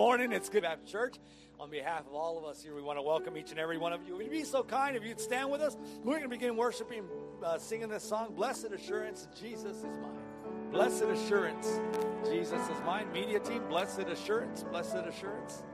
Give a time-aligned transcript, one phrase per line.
[0.00, 0.32] morning.
[0.32, 1.16] It's good to have church.
[1.58, 3.92] On behalf of all of us here, we want to welcome each and every one
[3.92, 4.16] of you.
[4.16, 5.76] Would you be so kind if you'd stand with us?
[6.02, 7.04] We're going to begin worshiping,
[7.44, 10.70] uh, singing this song, Blessed Assurance, Jesus is Mine.
[10.72, 11.80] Blessed Assurance,
[12.24, 13.12] Jesus is Mine.
[13.12, 15.64] Media team, Blessed Assurance, Blessed Assurance,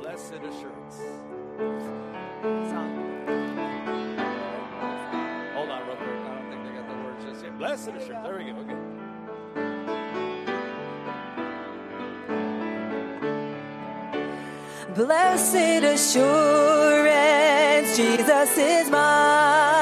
[0.00, 0.96] Blessed Assurance.
[5.54, 6.08] Hold on real quick.
[6.08, 7.56] I don't think they got the words just yet.
[7.56, 8.26] Blessed Assurance.
[8.26, 8.58] There we go.
[8.62, 8.79] Okay.
[15.06, 17.06] blessed assurance,
[17.96, 19.79] Jesus is mine.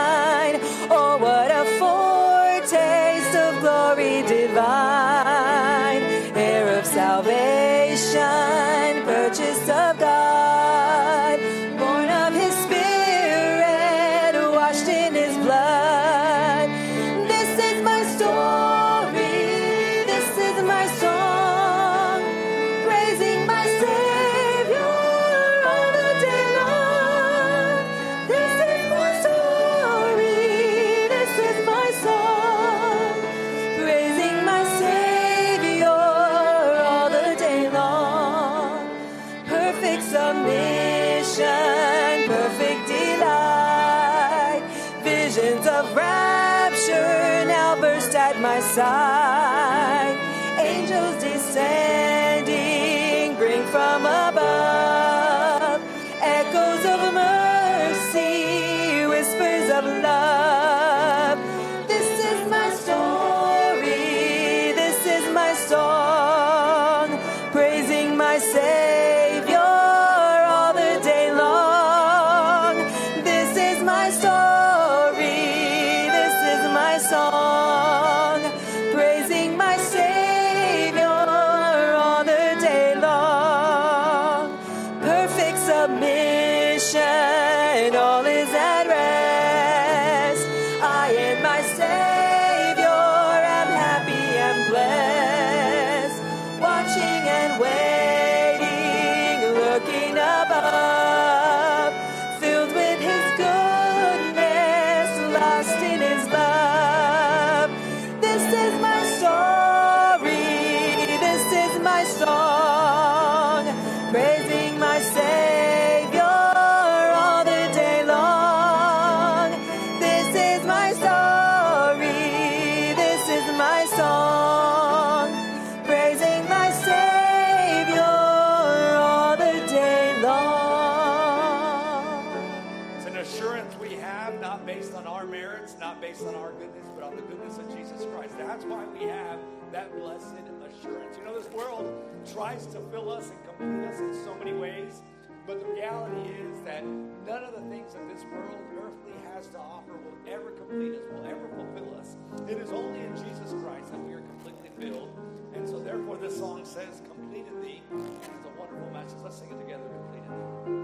[142.39, 145.03] tries to fill us and complete us in so many ways.
[145.45, 149.59] But the reality is that none of the things that this world earthly has to
[149.59, 152.17] offer will ever complete us, will ever fulfill us.
[152.49, 155.11] It is only in Jesus Christ that we are completely filled.
[155.53, 157.83] And so, therefore, this song says, Complete in Thee.
[157.91, 159.19] It's a wonderful message.
[159.25, 160.33] Let's sing it together, Complete in
[160.65, 160.81] Thee.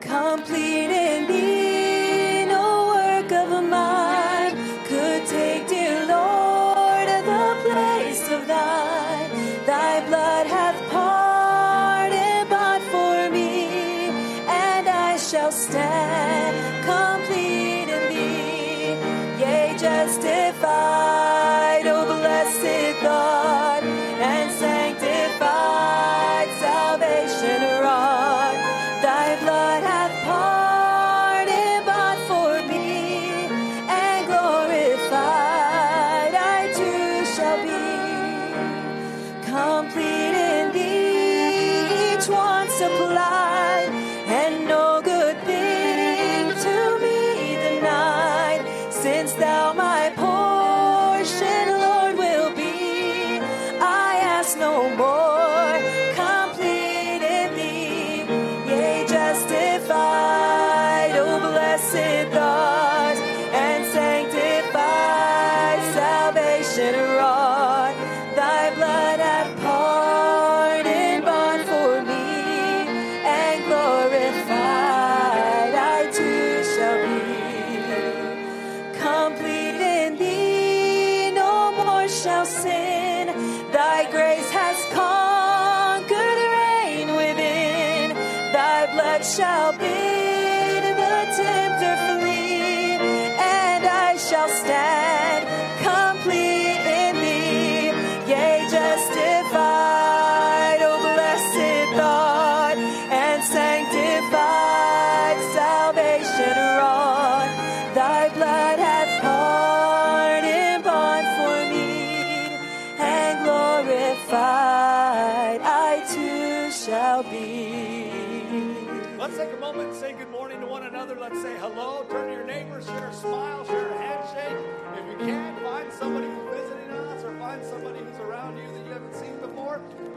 [0.00, 1.55] Complete in Thee.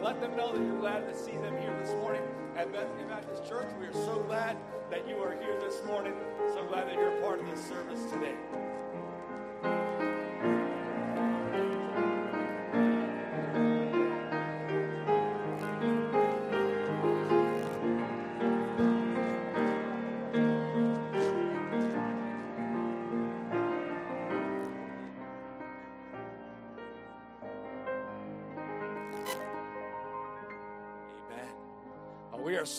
[0.09, 2.23] Let them know that you're glad to see them here this morning
[2.57, 3.67] at Bethany Baptist Church.
[3.79, 4.57] We are so glad
[4.89, 6.13] that you are here this morning.
[6.55, 8.33] So glad that you're part of this service today.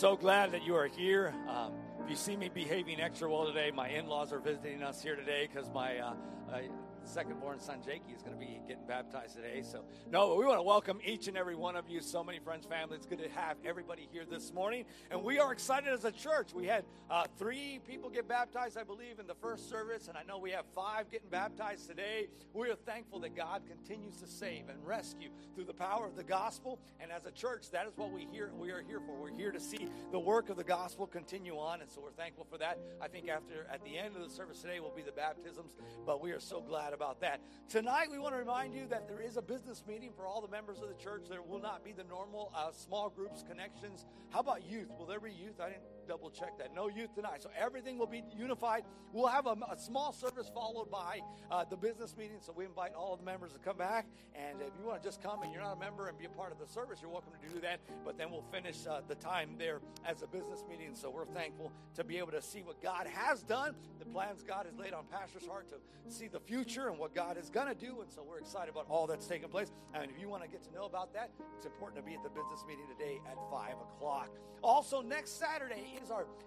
[0.01, 1.31] So glad that you are here.
[1.47, 5.15] Um, if you see me behaving extra well today, my in-laws are visiting us here
[5.15, 6.13] today because my uh,
[6.51, 6.61] uh,
[7.05, 9.61] second-born son Jakey is going to be getting baptized today.
[9.63, 12.01] So, no, we want to welcome each and every one of you.
[12.01, 12.95] So many friends, family.
[12.95, 16.53] It's good to have everybody here this morning, and we are excited as a church.
[16.53, 20.23] We had uh, three people get baptized, I believe, in the first service, and I
[20.23, 22.27] know we have five getting baptized today.
[22.53, 26.23] We are thankful that God continues to save and rescue through the power of the
[26.23, 26.79] gospel.
[26.99, 29.15] And as a church, that is what we here we are here for.
[29.19, 32.45] We're here to see the work of the gospel continue on, and so we're thankful
[32.49, 32.79] for that.
[33.01, 35.75] I think after at the end of the service today will be the baptisms,
[36.05, 37.41] but we are so glad about that.
[37.69, 40.47] Tonight, we want to remind you that there is a business meeting for all the
[40.47, 41.23] members of the church.
[41.29, 44.05] There will not be the normal uh, small groups connections.
[44.29, 44.89] How about youth?
[44.97, 45.59] Will there be youth?
[45.59, 46.75] I didn't double check that.
[46.75, 47.41] No youth tonight.
[47.41, 48.83] So everything will be unified.
[49.13, 52.39] We'll have a, a small service followed by uh, the business meeting.
[52.41, 54.07] So we invite all the members to come back.
[54.35, 56.29] And if you want to just come and you're not a member and be a
[56.29, 57.79] part of the service, you're welcome to do that.
[58.03, 60.95] But then we'll finish uh, the time there as a business meeting.
[60.95, 64.65] So we're thankful to be able to see what God has done, the plans God
[64.65, 67.75] has laid on Pastor's heart to see the future and what God is going to
[67.75, 68.01] do.
[68.01, 69.71] And so we're excited about all that's taking place.
[69.93, 72.23] And if you want to get to know about that, it's important to be at
[72.23, 74.29] the business meeting today at 5 o'clock.
[74.63, 75.99] Also, next Saturday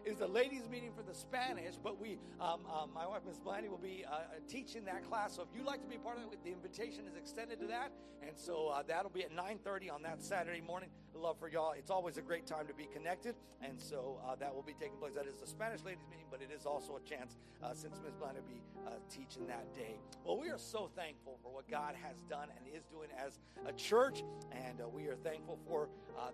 [0.05, 3.69] is the ladies' meeting for the Spanish, but we, um, um, my wife, Miss Blandy,
[3.69, 4.19] will be uh,
[4.49, 5.37] teaching that class.
[5.37, 7.93] So if you'd like to be part of it, the invitation is extended to that.
[8.27, 10.91] And so uh, that'll be at 9.30 on that Saturday morning.
[11.15, 11.73] Love for y'all.
[11.73, 13.35] It's always a great time to be connected.
[13.63, 15.13] And so uh, that will be taking place.
[15.15, 18.15] That is the Spanish ladies' meeting, but it is also a chance uh, since Miss
[18.15, 19.97] Blandy will be uh, teaching that day.
[20.25, 23.73] Well, we are so thankful for what God has done and is doing as a
[23.73, 24.23] church.
[24.53, 25.89] And uh, we are thankful for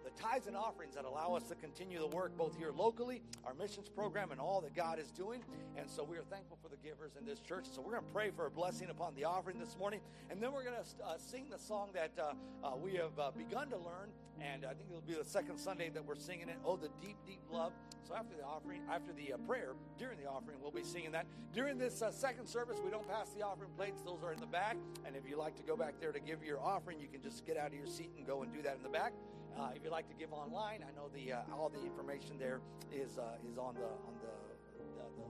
[0.05, 3.55] the tithes and offerings that allow us to continue the work both here locally, our
[3.55, 5.43] missions program, and all that God is doing.
[5.77, 7.67] And so we are thankful for the givers in this church.
[7.71, 10.01] So we're going to pray for a blessing upon the offering this morning.
[10.31, 12.33] And then we're going to uh, sing the song that uh,
[12.67, 14.11] uh, we have uh, begun to learn.
[14.41, 16.55] And I think it'll be the second Sunday that we're singing it.
[16.65, 17.73] Oh, the deep, deep love.
[18.07, 21.27] So after the offering, after the uh, prayer, during the offering, we'll be singing that.
[21.53, 24.01] During this uh, second service, we don't pass the offering plates.
[24.03, 24.77] Those are in the back.
[25.05, 27.45] And if you'd like to go back there to give your offering, you can just
[27.45, 29.13] get out of your seat and go and do that in the back.
[29.59, 32.61] Uh, if you'd like to give online, I know the uh, all the information there
[32.93, 34.31] is uh, is on the on the
[34.79, 34.85] the,
[35.19, 35.27] the,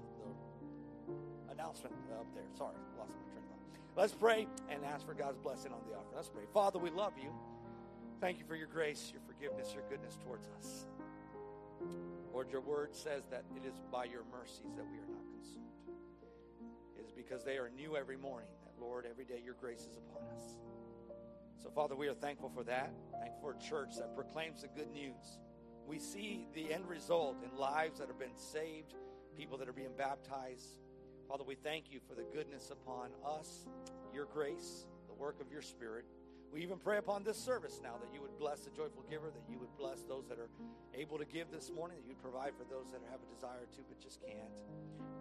[1.49, 2.45] the announcement up there.
[2.59, 3.97] Sorry, lost my train of thought.
[3.97, 6.15] Let's pray and ask for God's blessing on the offering.
[6.15, 6.45] Let's pray.
[6.53, 7.33] Father, we love you.
[8.21, 10.87] Thank you for your grace, your forgiveness, your goodness towards us.
[12.31, 15.65] Lord, your word says that it is by your mercies that we are not consumed.
[16.99, 19.97] It is because they are new every morning that, Lord, every day your grace is
[19.97, 20.45] upon us.
[21.63, 22.93] So, Father, we are thankful for that.
[23.13, 25.39] Thankful for a church that proclaims the good news.
[25.87, 28.95] We see the end result in lives that have been saved,
[29.39, 30.77] people that are being baptized.
[31.29, 33.67] Father, we thank you for the goodness upon us,
[34.13, 36.05] your grace, the work of your Spirit.
[36.53, 39.47] We even pray upon this service now that you would bless the joyful giver, that
[39.49, 40.51] you would bless those that are
[40.95, 43.81] able to give this morning, that you'd provide for those that have a desire to
[43.89, 44.51] but just can't.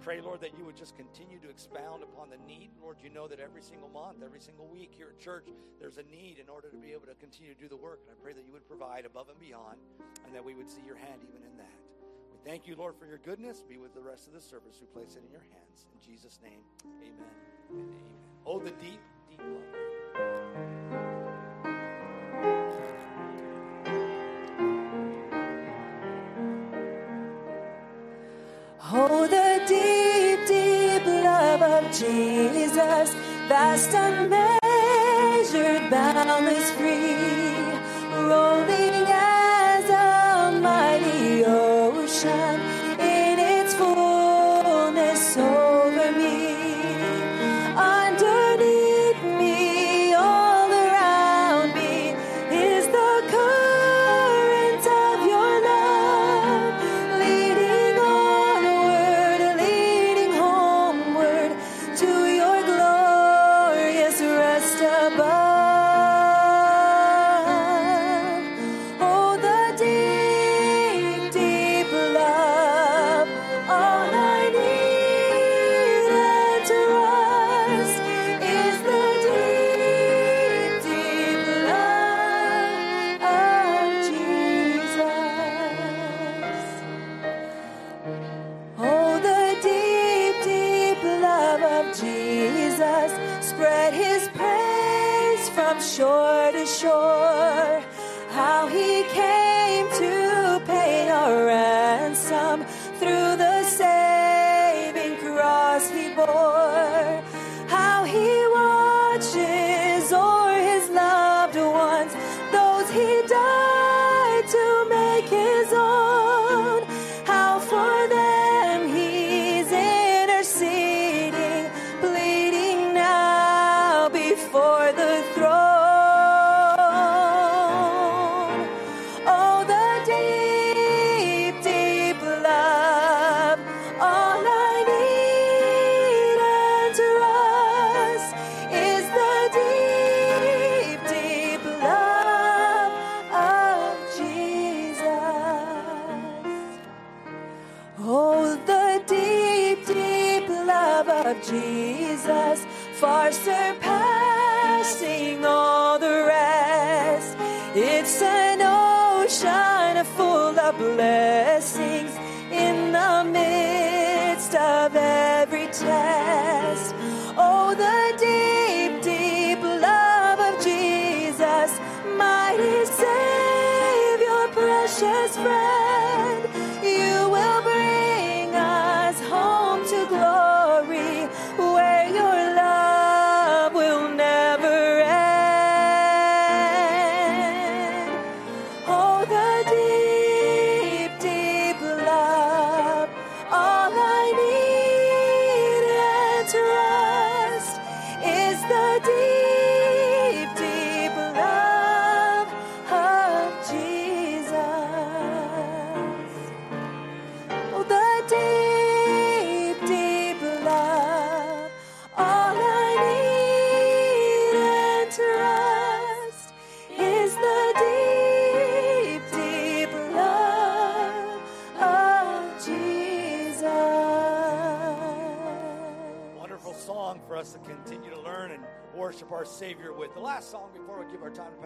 [0.01, 2.71] Pray, Lord, that you would just continue to expound upon the need.
[2.81, 5.45] Lord, you know that every single month, every single week here at church,
[5.79, 7.99] there's a need in order to be able to continue to do the work.
[8.07, 9.77] And I pray that you would provide above and beyond,
[10.25, 11.77] and that we would see your hand even in that.
[12.31, 13.61] We thank you, Lord, for your goodness.
[13.61, 14.81] Be with the rest of the service.
[14.81, 15.85] We place it in your hands.
[15.93, 17.13] In Jesus' name, amen
[17.69, 18.15] and amen.
[18.47, 20.68] Oh, the deep, deep love.
[31.99, 33.13] Jesus,
[33.49, 37.38] vast, unmeasured, boundless, free,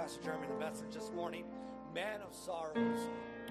[0.03, 1.45] Pastor Jeremy the message this morning,
[1.95, 2.99] Man of Sorrows,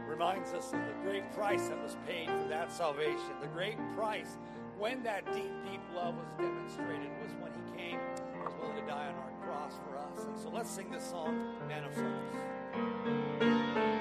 [0.06, 3.32] reminds us of the great price that was paid for that salvation.
[3.40, 4.37] The great price
[4.76, 7.99] when that deep, deep love was demonstrated was when He came
[8.44, 10.26] was willing to die on our cross for us.
[10.26, 13.91] And so let's sing this song, Man of Sorrows.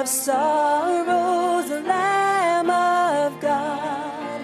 [0.00, 4.40] Of sorrows, Lamb of God,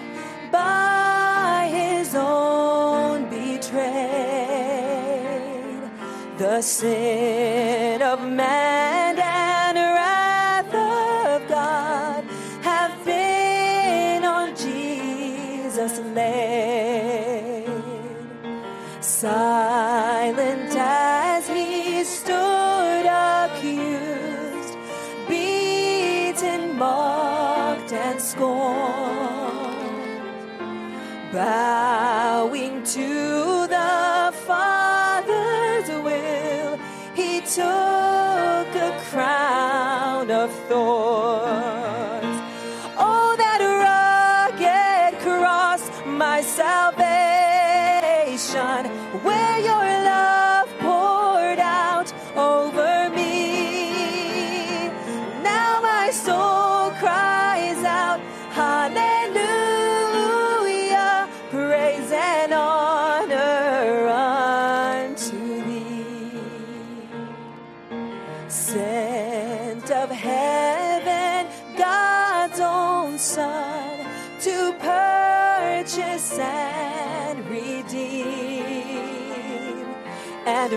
[0.51, 3.87] by his own betrayed.
[6.37, 7.26] The sin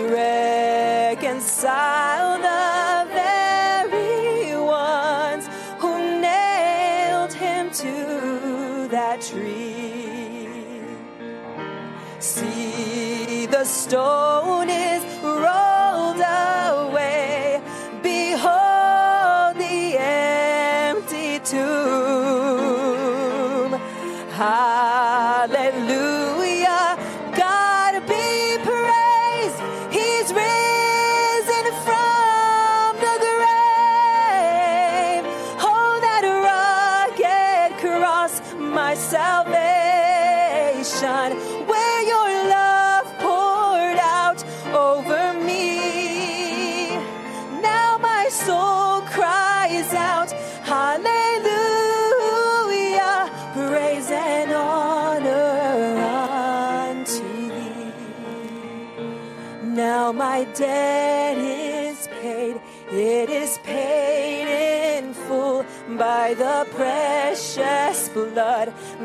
[0.01, 5.47] and reconcile the very ones
[5.79, 10.47] who nailed him to that tree.
[12.19, 14.30] See, the stone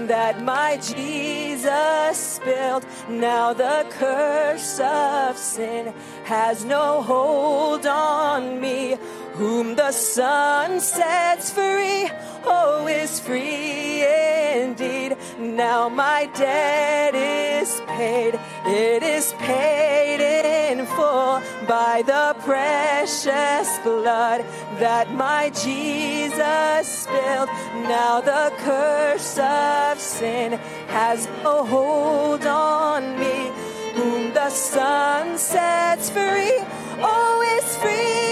[0.07, 2.87] that my Jesus spilled.
[3.09, 5.93] Now the curse of sin
[6.25, 8.97] has no hold on me.
[9.35, 12.09] Whom the Son sets free,
[12.45, 14.05] oh, is free
[14.63, 15.16] indeed.
[15.39, 24.47] Now my debt is paid, it is paid in full by the precious blood
[24.79, 27.51] that my Jesus spilled.
[27.85, 30.53] Now the curse of sin
[30.89, 33.53] has no hold on me.
[33.95, 36.61] Whom the Son sets free,
[37.03, 38.26] oh, is free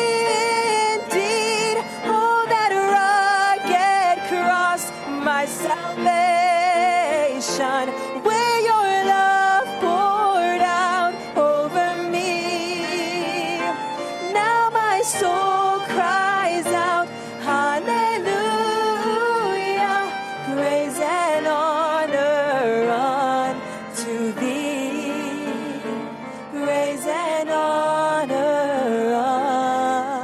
[15.04, 17.06] soul cries out,
[17.40, 18.32] Hallelujah,
[20.54, 25.12] praise and honor unto thee.
[26.50, 29.14] Praise and honor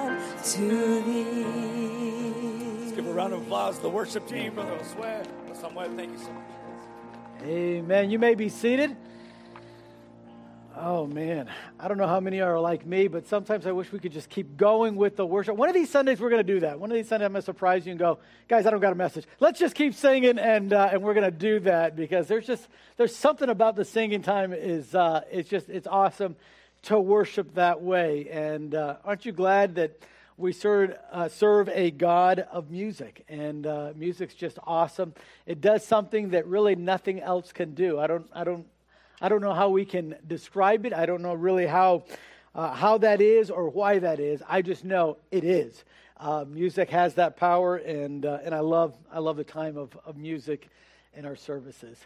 [0.09, 2.25] unto thee.
[2.81, 5.27] Let's give a round of applause to the worship team, Brother Josue.
[5.61, 6.45] Samuel, thank you so much.
[7.43, 8.11] Amen.
[8.11, 8.97] You may be seated.
[10.83, 11.47] Oh man,
[11.79, 14.31] I don't know how many are like me, but sometimes I wish we could just
[14.31, 15.55] keep going with the worship.
[15.57, 16.81] One of these Sundays we're going to do that.
[16.81, 18.93] One of these Sundays I'm going to surprise you and go, guys, I don't got
[18.93, 19.27] a message.
[19.41, 22.67] Let's just keep singing, and uh, and we're going to do that because there's just
[22.97, 26.35] there's something about the singing time is uh, it's just it's awesome
[26.85, 28.31] to worship that way.
[28.31, 30.01] And uh, aren't you glad that
[30.39, 35.13] we serve, uh, serve a God of music, and uh, music's just awesome.
[35.45, 38.01] It does something that really nothing else can do.
[38.01, 38.65] I don't, I don't,
[39.21, 40.95] I don't know how we can describe it.
[40.95, 42.05] I don't know really how,
[42.55, 44.43] uh, how that is or why that is.
[44.49, 45.85] I just know it is.
[46.17, 49.97] Uh, music has that power, and uh, and I love, I love the time of,
[50.05, 50.69] of music
[51.15, 51.99] in our services.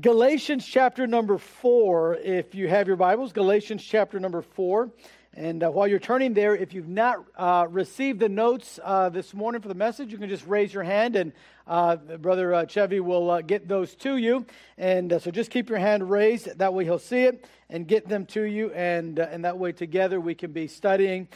[0.00, 4.90] Galatians chapter number four, if you have your Bibles, Galatians chapter number four.
[5.36, 9.34] And uh, while you're turning there, if you've not uh, received the notes uh, this
[9.34, 11.32] morning for the message, you can just raise your hand and
[11.66, 14.46] uh, Brother uh, Chevy will uh, get those to you.
[14.78, 16.56] And so just keep your hand raised.
[16.58, 18.70] That way he'll see it and get them to you.
[18.74, 21.26] And, and that way together we can be studying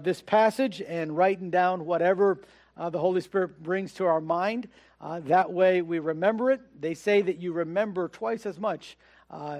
[0.00, 2.40] this passage and writing down whatever
[2.78, 4.68] the Holy Spirit brings to our mind.
[5.02, 6.62] that way we remember it.
[6.80, 8.96] They say that you remember twice as much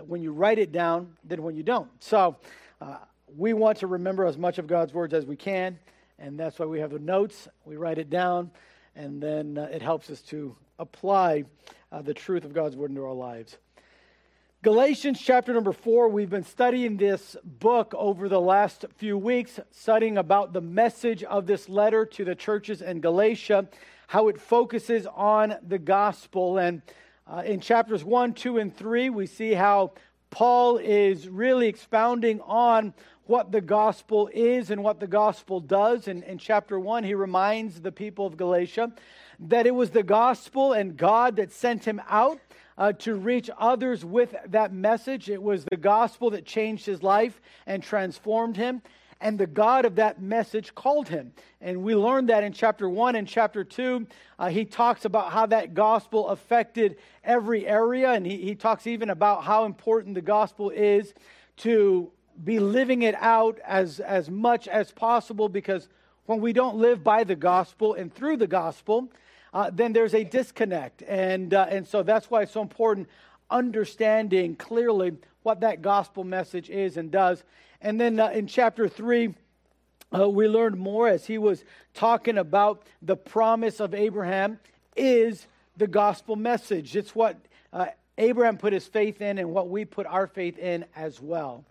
[0.07, 1.90] when you write it down than when you don't.
[2.03, 2.37] So,
[3.37, 5.79] we want to remember as much of God's words as we can,
[6.18, 7.49] and that's why we have the notes.
[7.64, 8.51] We write it down,
[8.94, 11.44] and then uh, it helps us to apply
[11.90, 13.57] uh, the truth of God's word into our lives.
[14.62, 20.16] Galatians chapter number four, we've been studying this book over the last few weeks, studying
[20.16, 23.68] about the message of this letter to the churches in Galatia,
[24.07, 26.59] how it focuses on the gospel.
[26.59, 26.83] And
[27.27, 29.92] uh, in chapters one, two, and three, we see how
[30.31, 32.94] Paul is really expounding on
[33.26, 36.08] what the gospel is and what the gospel does.
[36.08, 38.92] In, in chapter 1, he reminds the people of Galatia
[39.40, 42.38] that it was the gospel and God that sent him out
[42.76, 45.30] uh, to reach others with that message.
[45.30, 48.82] It was the gospel that changed his life and transformed him.
[49.20, 51.32] And the God of that message called him.
[51.60, 54.06] And we learned that in chapter 1 and chapter 2.
[54.38, 58.10] Uh, he talks about how that gospel affected every area.
[58.10, 61.14] And he, he talks even about how important the gospel is
[61.58, 62.10] to
[62.42, 65.88] be living it out as, as much as possible because
[66.27, 69.09] when we don't live by the gospel and through the gospel,
[69.53, 71.03] uh, then there's a disconnect.
[71.03, 73.09] And, uh, and so that's why it's so important
[73.51, 77.44] understanding clearly what that gospel message is and does.
[77.81, 79.35] And then uh, in chapter 3,
[80.18, 84.59] uh, we learned more as he was talking about the promise of Abraham
[84.97, 86.97] is the gospel message.
[86.97, 87.37] It's what
[87.73, 91.64] uh, Abraham put his faith in and what we put our faith in as well.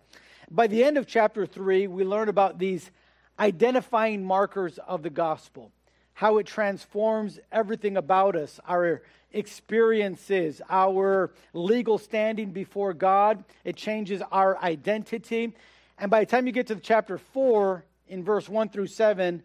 [0.50, 2.90] By the end of chapter 3, we learn about these
[3.38, 5.72] identifying markers of the gospel,
[6.14, 9.02] how it transforms everything about us, our
[9.32, 13.44] experiences, our legal standing before God.
[13.64, 15.54] It changes our identity.
[15.98, 19.42] And by the time you get to chapter 4, in verse 1 through 7,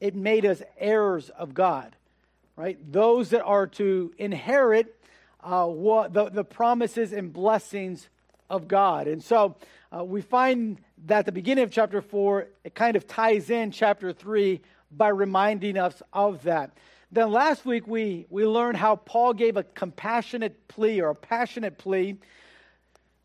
[0.00, 1.94] it made us heirs of God,
[2.56, 2.78] right?
[2.92, 4.96] Those that are to inherit
[5.42, 8.08] uh, what the, the promises and blessings
[8.52, 9.08] of God.
[9.08, 9.56] And so
[9.90, 13.70] uh, we find that at the beginning of chapter 4, it kind of ties in
[13.70, 14.60] chapter 3
[14.92, 16.76] by reminding us of that.
[17.10, 21.78] Then last week, we, we learned how Paul gave a compassionate plea or a passionate
[21.78, 22.16] plea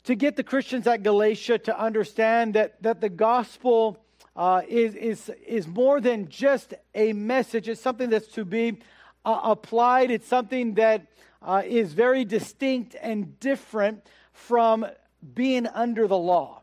[0.06, 3.98] to get the Christians at Galatia to understand that, that the gospel
[4.38, 8.80] uh, is, is, is more than just a message, it's something that's to be
[9.26, 11.08] uh, applied, it's something that
[11.42, 14.86] uh, is very distinct and different from
[15.34, 16.62] being under the law.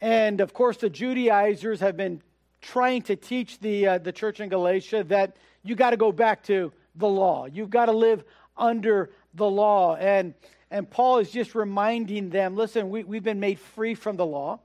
[0.00, 2.22] And of course, the Judaizers have been
[2.60, 6.42] trying to teach the, uh, the church in Galatia that you got to go back
[6.44, 7.46] to the law.
[7.46, 8.24] You've got to live
[8.56, 9.96] under the law.
[9.96, 10.34] And,
[10.70, 14.60] and Paul is just reminding them listen, we, we've been made free from the law.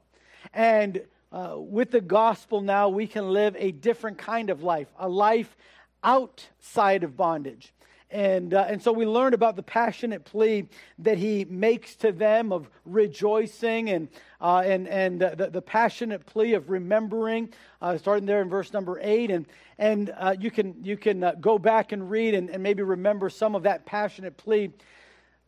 [0.54, 5.10] And uh, with the gospel now, we can live a different kind of life, a
[5.10, 5.56] life
[6.04, 7.74] outside of bondage.
[8.16, 12.54] And, uh, and so we learned about the passionate plea that he makes to them
[12.54, 14.08] of rejoicing and,
[14.40, 17.50] uh, and, and the, the, passionate plea of remembering,
[17.82, 19.32] uh, starting there in verse number eight.
[19.32, 19.46] And,
[19.78, 23.30] and uh, you can, you can uh, go back and read and, and maybe remember
[23.30, 24.72] some of that passionate plea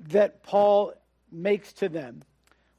[0.09, 0.93] that Paul
[1.31, 2.21] makes to them.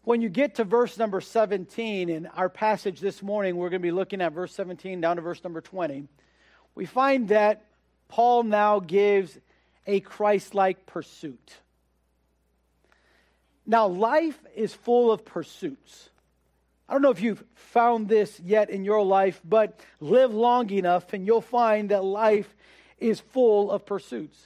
[0.02, 3.86] When you get to verse number 17 in our passage this morning, we're going to
[3.86, 6.04] be looking at verse 17 down to verse number 20.
[6.74, 7.64] We find that
[8.08, 9.38] Paul now gives
[9.88, 11.56] a Christ like pursuit.
[13.66, 16.10] Now, life is full of pursuits.
[16.88, 21.12] I don't know if you've found this yet in your life, but live long enough
[21.12, 22.54] and you'll find that life
[22.98, 24.38] is full of pursuits.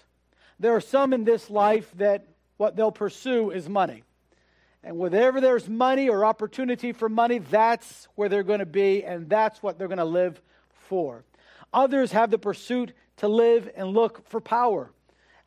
[0.58, 2.26] There are some in this life that
[2.56, 4.04] what they'll pursue is money.
[4.84, 9.28] And wherever there's money or opportunity for money, that's where they're going to be, and
[9.28, 10.40] that's what they're going to live
[10.88, 11.24] for.
[11.72, 14.90] Others have the pursuit to live and look for power.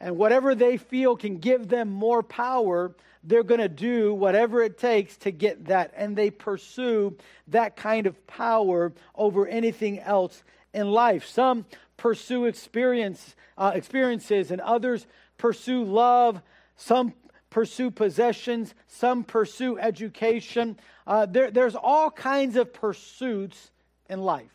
[0.05, 4.77] And whatever they feel can give them more power, they're going to do whatever it
[4.77, 5.93] takes to get that.
[5.97, 10.43] And they pursue that kind of power over anything else
[10.75, 11.25] in life.
[11.25, 11.65] Some
[11.97, 15.07] pursue experience, uh, experiences, and others
[15.39, 16.39] pursue love.
[16.77, 17.13] Some
[17.49, 18.75] pursue possessions.
[18.85, 20.77] Some pursue education.
[21.07, 23.71] Uh, there, there's all kinds of pursuits
[24.07, 24.51] in life.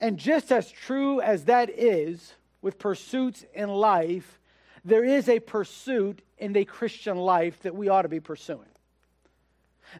[0.00, 2.34] And just as true as that is,
[2.64, 4.40] with pursuits in life,
[4.84, 8.68] there is a pursuit in the Christian life that we ought to be pursuing.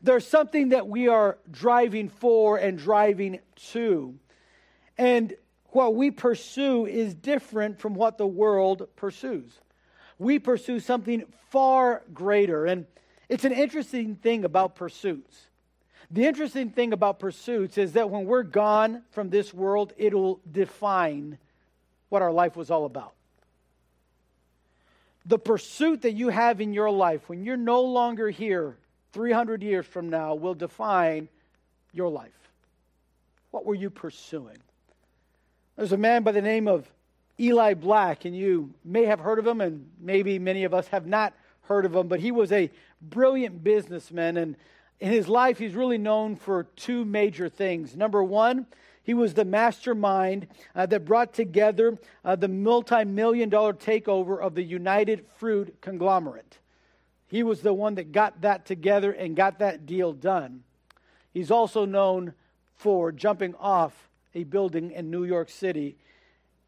[0.03, 3.39] There's something that we are driving for and driving
[3.73, 4.15] to.
[4.97, 5.35] And
[5.69, 9.53] what we pursue is different from what the world pursues.
[10.19, 12.65] We pursue something far greater.
[12.65, 12.87] And
[13.29, 15.49] it's an interesting thing about pursuits.
[16.11, 21.39] The interesting thing about pursuits is that when we're gone from this world, it'll define
[22.09, 23.15] what our life was all about.
[25.27, 28.77] The pursuit that you have in your life when you're no longer here
[29.13, 31.29] 300 years from now will define
[31.93, 32.33] your life.
[33.51, 34.59] What were you pursuing?
[35.77, 36.91] There's a man by the name of
[37.39, 41.07] Eli Black, and you may have heard of him, and maybe many of us have
[41.07, 44.37] not heard of him, but he was a brilliant businessman.
[44.37, 44.57] And
[45.01, 47.97] in his life, he's really known for two major things.
[47.97, 48.67] Number one,
[49.05, 54.55] he was the mastermind uh, that brought together uh, the multi million dollar takeover of
[54.55, 56.59] the United Fruit conglomerate.
[57.29, 60.65] He was the one that got that together and got that deal done.
[61.33, 62.33] He's also known
[62.77, 63.93] for jumping off
[64.35, 65.97] a building in New York City,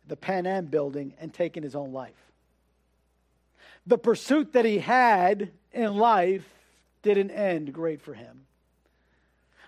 [0.07, 2.13] the Pan Am building, and taking his own life.
[3.87, 6.47] The pursuit that he had in life
[7.03, 8.43] didn't end great for him.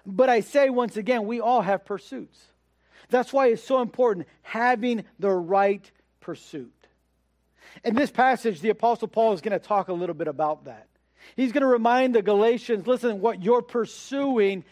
[0.05, 2.39] But I say once again, we all have pursuits.
[3.11, 5.89] That's why it's so important having the right
[6.21, 6.73] pursuit.
[7.85, 10.87] In this passage, the Apostle Paul is going to talk a little bit about that.
[11.37, 14.65] He's going to remind the Galatians listen, what you're pursuing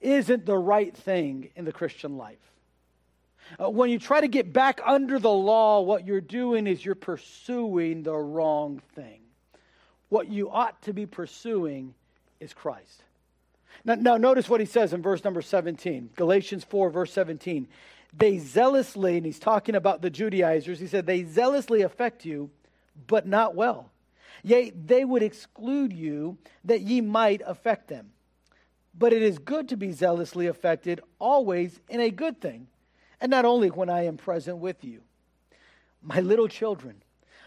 [0.00, 2.38] isn't the right thing in the Christian life.
[3.62, 6.94] Uh, when you try to get back under the law, what you're doing is you're
[6.94, 9.20] pursuing the wrong thing.
[10.08, 11.94] What you ought to be pursuing
[12.40, 13.02] is Christ.
[13.84, 17.68] Now, now, notice what he says in verse number 17, Galatians 4, verse 17.
[18.16, 22.50] They zealously, and he's talking about the Judaizers, he said, they zealously affect you,
[23.06, 23.90] but not well.
[24.42, 28.10] Yea, they would exclude you that ye might affect them.
[28.96, 32.68] But it is good to be zealously affected always in a good thing,
[33.20, 35.00] and not only when I am present with you.
[36.00, 37.02] My little children,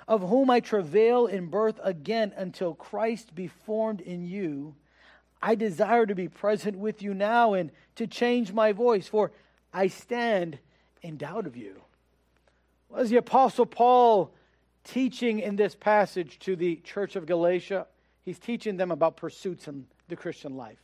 [0.08, 4.76] of whom I travail in birth again until Christ be formed in you,
[5.42, 9.32] I desire to be present with you now and to change my voice, for
[9.74, 10.60] I stand
[11.02, 11.82] in doubt of you.
[12.90, 14.34] Was the Apostle Paul
[14.84, 17.88] teaching in this passage to the church of Galatia?
[18.24, 20.80] He's teaching them about pursuits in the Christian life.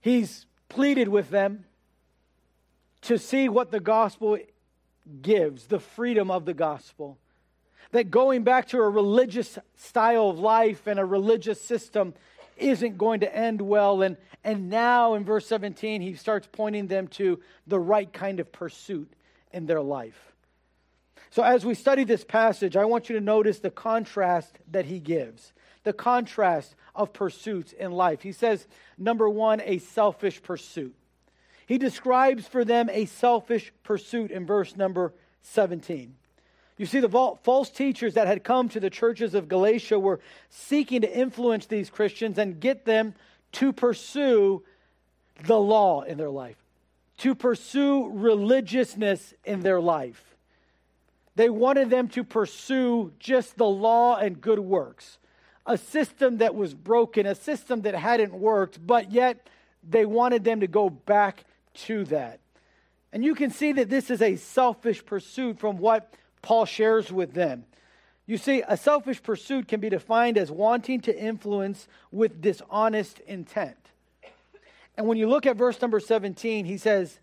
[0.00, 1.64] He's pleaded with them
[3.02, 4.38] to see what the gospel
[5.22, 7.18] gives, the freedom of the gospel.
[7.92, 12.14] That going back to a religious style of life and a religious system
[12.60, 14.02] isn't going to end well.
[14.02, 18.52] And, and now in verse 17, he starts pointing them to the right kind of
[18.52, 19.12] pursuit
[19.52, 20.32] in their life.
[21.30, 24.98] So as we study this passage, I want you to notice the contrast that he
[24.98, 25.52] gives,
[25.84, 28.22] the contrast of pursuits in life.
[28.22, 28.66] He says,
[28.98, 30.94] number one, a selfish pursuit.
[31.66, 36.16] He describes for them a selfish pursuit in verse number 17.
[36.80, 37.10] You see, the
[37.42, 41.90] false teachers that had come to the churches of Galatia were seeking to influence these
[41.90, 43.12] Christians and get them
[43.52, 44.62] to pursue
[45.44, 46.56] the law in their life,
[47.18, 50.24] to pursue religiousness in their life.
[51.36, 55.18] They wanted them to pursue just the law and good works,
[55.66, 59.48] a system that was broken, a system that hadn't worked, but yet
[59.86, 62.40] they wanted them to go back to that.
[63.12, 67.34] And you can see that this is a selfish pursuit from what Paul shares with
[67.34, 67.64] them.
[68.26, 73.76] You see, a selfish pursuit can be defined as wanting to influence with dishonest intent.
[74.96, 77.18] And when you look at verse number 17, he says,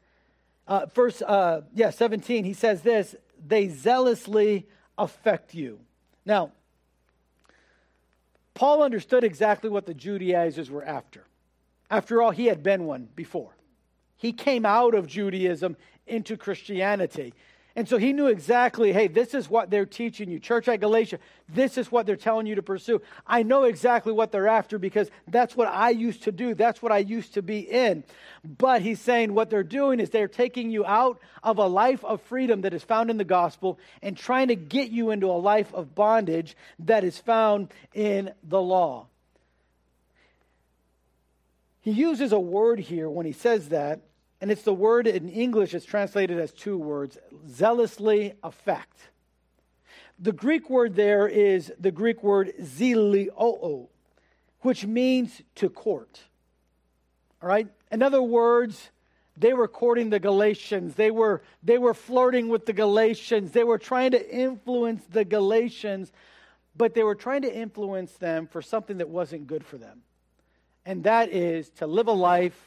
[0.68, 5.80] uh, verse, uh, yeah, 17, he says this they zealously affect you.
[6.26, 6.52] Now,
[8.54, 11.26] Paul understood exactly what the Judaizers were after.
[11.90, 13.56] After all, he had been one before.
[14.18, 15.78] He came out of Judaism
[16.08, 17.34] into Christianity.
[17.78, 20.40] And so he knew exactly, hey, this is what they're teaching you.
[20.40, 23.04] Church at Galatia, this is what they're telling you to pursue.
[23.28, 26.56] I know exactly what they're after because that's what I used to do.
[26.56, 28.04] That's what I used to be in.
[28.44, 32.20] But he's saying what they're doing is they're taking you out of a life of
[32.24, 35.72] freedom that is found in the gospel and trying to get you into a life
[35.76, 39.06] of bondage that is found in the law.
[41.82, 44.02] He uses a word here when he says that
[44.40, 47.18] and it's the word in English is translated as two words
[47.50, 49.10] zealously affect.
[50.20, 53.88] The Greek word there is the Greek word zeloo,
[54.62, 56.22] which means to court.
[57.42, 57.68] All right?
[57.92, 58.92] In other words,
[59.36, 60.96] they were courting the Galatians.
[60.96, 63.52] They were, they were flirting with the Galatians.
[63.52, 66.12] They were trying to influence the Galatians,
[66.76, 70.02] but they were trying to influence them for something that wasn't good for them.
[70.86, 72.60] And that is to live a life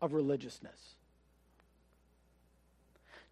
[0.00, 0.91] of religiousness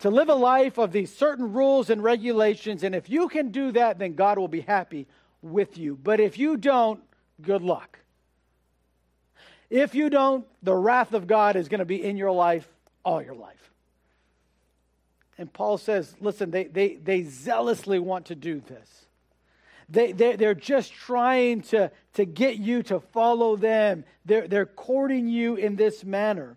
[0.00, 2.82] to live a life of these certain rules and regulations.
[2.82, 5.06] And if you can do that, then God will be happy
[5.42, 5.98] with you.
[6.02, 7.00] But if you don't,
[7.40, 7.98] good luck.
[9.68, 12.66] If you don't, the wrath of God is going to be in your life
[13.04, 13.70] all your life.
[15.38, 19.06] And Paul says, listen, they, they, they zealously want to do this.
[19.88, 24.04] They, they, they're just trying to, to get you to follow them.
[24.24, 26.56] They're, they're courting you in this manner.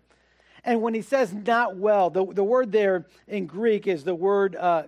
[0.64, 4.56] And when he says not well, the, the word there in Greek is the word
[4.56, 4.84] uh,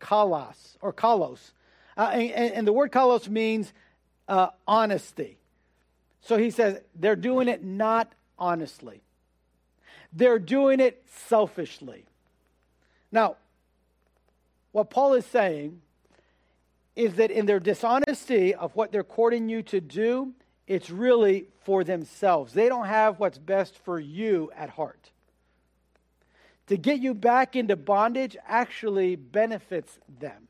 [0.00, 1.52] kalos or kalos.
[1.96, 3.72] Uh, and, and, the word kalos means
[4.28, 5.36] uh, honesty.
[6.20, 9.02] So he says they're doing it not honestly,
[10.12, 12.04] they're doing it selfishly.
[13.10, 13.36] Now,
[14.70, 15.80] what Paul is saying
[16.94, 20.32] is that in their dishonesty of what they're courting you to do,
[20.68, 22.52] it's really for themselves.
[22.52, 25.10] They don't have what's best for you at heart.
[26.68, 30.46] To get you back into bondage actually benefits them.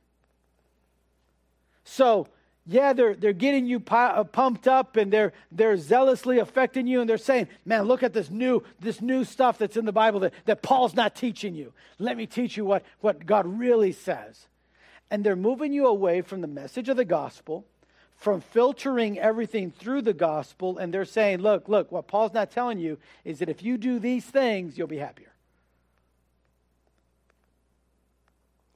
[1.84, 2.26] So,
[2.66, 7.08] yeah, they're, they're getting you uh, pumped up and they're, they're zealously affecting you and
[7.08, 10.34] they're saying, man, look at this new, this new stuff that's in the Bible that,
[10.46, 11.72] that Paul's not teaching you.
[12.00, 14.48] Let me teach you what, what God really says.
[15.12, 17.64] And they're moving you away from the message of the gospel
[18.18, 22.78] from filtering everything through the gospel, and they're saying, look, look, what Paul's not telling
[22.78, 25.32] you is that if you do these things, you'll be happier.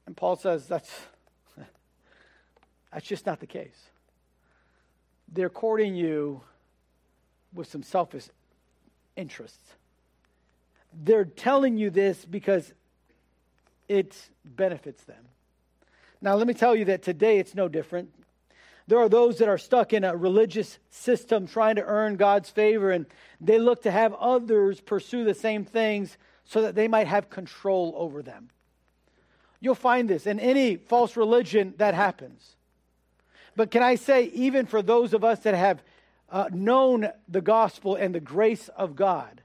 [0.07, 0.91] And Paul says that's,
[2.93, 3.89] that's just not the case.
[5.33, 6.43] They're courting you
[7.53, 8.29] with some selfish
[9.17, 9.75] interests.
[11.03, 12.73] They're telling you this because
[13.89, 15.25] it benefits them.
[16.21, 18.11] Now, let me tell you that today it's no different.
[18.87, 22.91] There are those that are stuck in a religious system trying to earn God's favor,
[22.91, 23.07] and
[23.41, 27.95] they look to have others pursue the same things so that they might have control
[27.97, 28.51] over them.
[29.61, 32.57] You'll find this in any false religion that happens.
[33.55, 35.83] But can I say, even for those of us that have
[36.29, 39.43] uh, known the gospel and the grace of God,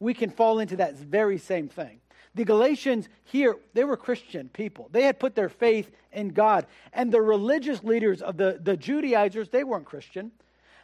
[0.00, 2.00] we can fall into that very same thing.
[2.34, 4.88] The Galatians here, they were Christian people.
[4.90, 6.66] They had put their faith in God.
[6.92, 10.32] And the religious leaders of the, the Judaizers, they weren't Christian.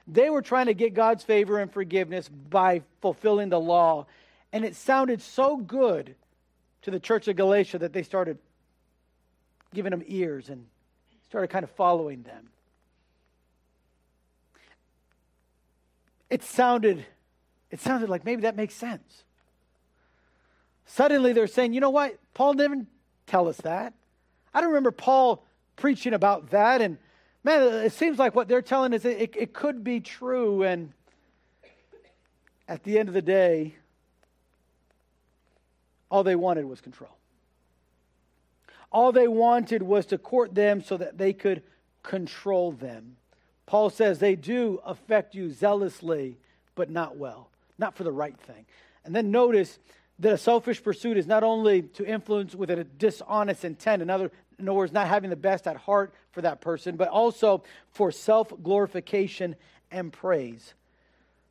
[0.06, 4.06] They were trying to get God's favor and forgiveness by fulfilling the law.
[4.52, 6.14] And it sounded so good
[6.82, 8.38] to the church of Galatia that they started
[9.74, 10.66] giving them ears and
[11.28, 12.48] started kind of following them.
[16.28, 17.04] It sounded,
[17.72, 19.24] it sounded like maybe that makes sense.
[20.94, 22.18] Suddenly they're saying, you know what?
[22.34, 22.88] Paul didn't
[23.26, 23.94] tell us that.
[24.52, 25.44] I don't remember Paul
[25.76, 26.80] preaching about that.
[26.80, 26.98] And
[27.44, 30.64] man, it seems like what they're telling us, it, it could be true.
[30.64, 30.92] And
[32.66, 33.76] at the end of the day,
[36.10, 37.16] all they wanted was control.
[38.90, 41.62] All they wanted was to court them so that they could
[42.02, 43.16] control them.
[43.66, 46.38] Paul says they do affect you zealously,
[46.74, 47.48] but not well,
[47.78, 48.66] not for the right thing.
[49.04, 49.78] And then notice
[50.20, 54.30] that a selfish pursuit is not only to influence with a dishonest intent, in other,
[54.58, 59.56] words, not having the best at heart for that person, but also for self glorification
[59.90, 60.74] and praise.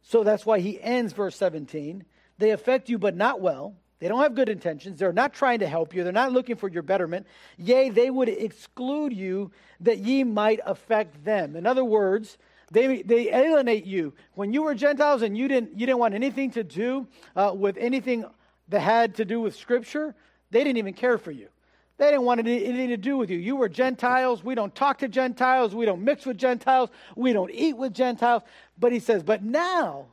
[0.03, 2.05] So that's why he ends verse 17.
[2.37, 3.75] They affect you, but not well.
[3.99, 4.99] They don't have good intentions.
[4.99, 6.03] They're not trying to help you.
[6.03, 7.27] They're not looking for your betterment.
[7.57, 9.51] Yea, they would exclude you
[9.81, 11.55] that ye might affect them.
[11.57, 12.37] In other words,
[12.71, 14.13] they, they alienate you.
[14.35, 17.75] When you were Gentiles and you didn't, you didn't want anything to do uh, with
[17.77, 18.25] anything
[18.69, 20.15] that had to do with Scripture,
[20.51, 21.49] they didn't even care for you.
[21.97, 23.37] They didn't want anything to do with you.
[23.37, 24.41] You were Gentiles.
[24.41, 25.75] We don't talk to Gentiles.
[25.75, 26.89] We don't mix with Gentiles.
[27.15, 28.43] We don't eat with Gentiles.
[28.77, 30.05] But he says, but now,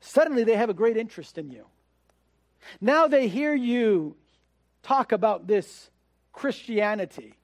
[0.00, 1.66] suddenly they have a great interest in you.
[2.80, 4.14] Now they hear you
[4.84, 5.90] talk about this
[6.32, 7.34] Christianity.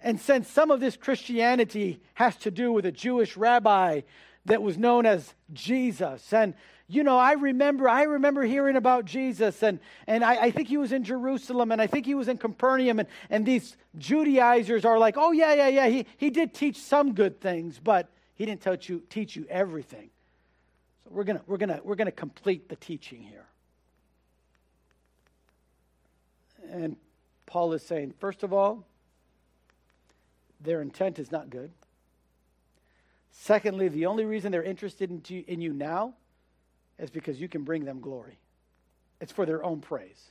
[0.00, 4.02] And since some of this Christianity has to do with a Jewish rabbi
[4.46, 6.54] that was known as Jesus, and
[6.90, 10.78] you know, I remember, I remember hearing about Jesus, and, and I, I, think he
[10.78, 14.98] was in Jerusalem, and I think he was in Capernaum, and, and these Judaizers are
[14.98, 18.62] like, oh, yeah, yeah, yeah, he, he did teach some good things, but he didn't
[18.62, 20.08] teach you, teach you everything.
[21.04, 23.44] So we're going to we're gonna, we're gonna complete the teaching here.
[26.70, 26.96] And
[27.44, 28.86] Paul is saying, first of all,
[30.60, 31.70] their intent is not good.
[33.30, 36.14] Secondly, the only reason they're interested in, you, in you now
[36.98, 38.38] is because you can bring them glory.
[39.20, 40.30] It's for their own praise.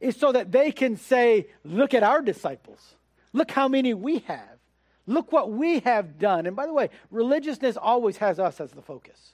[0.00, 2.94] It's so that they can say, Look at our disciples.
[3.32, 4.58] Look how many we have.
[5.06, 6.46] Look what we have done.
[6.46, 9.32] And by the way, religiousness always has us as the focus.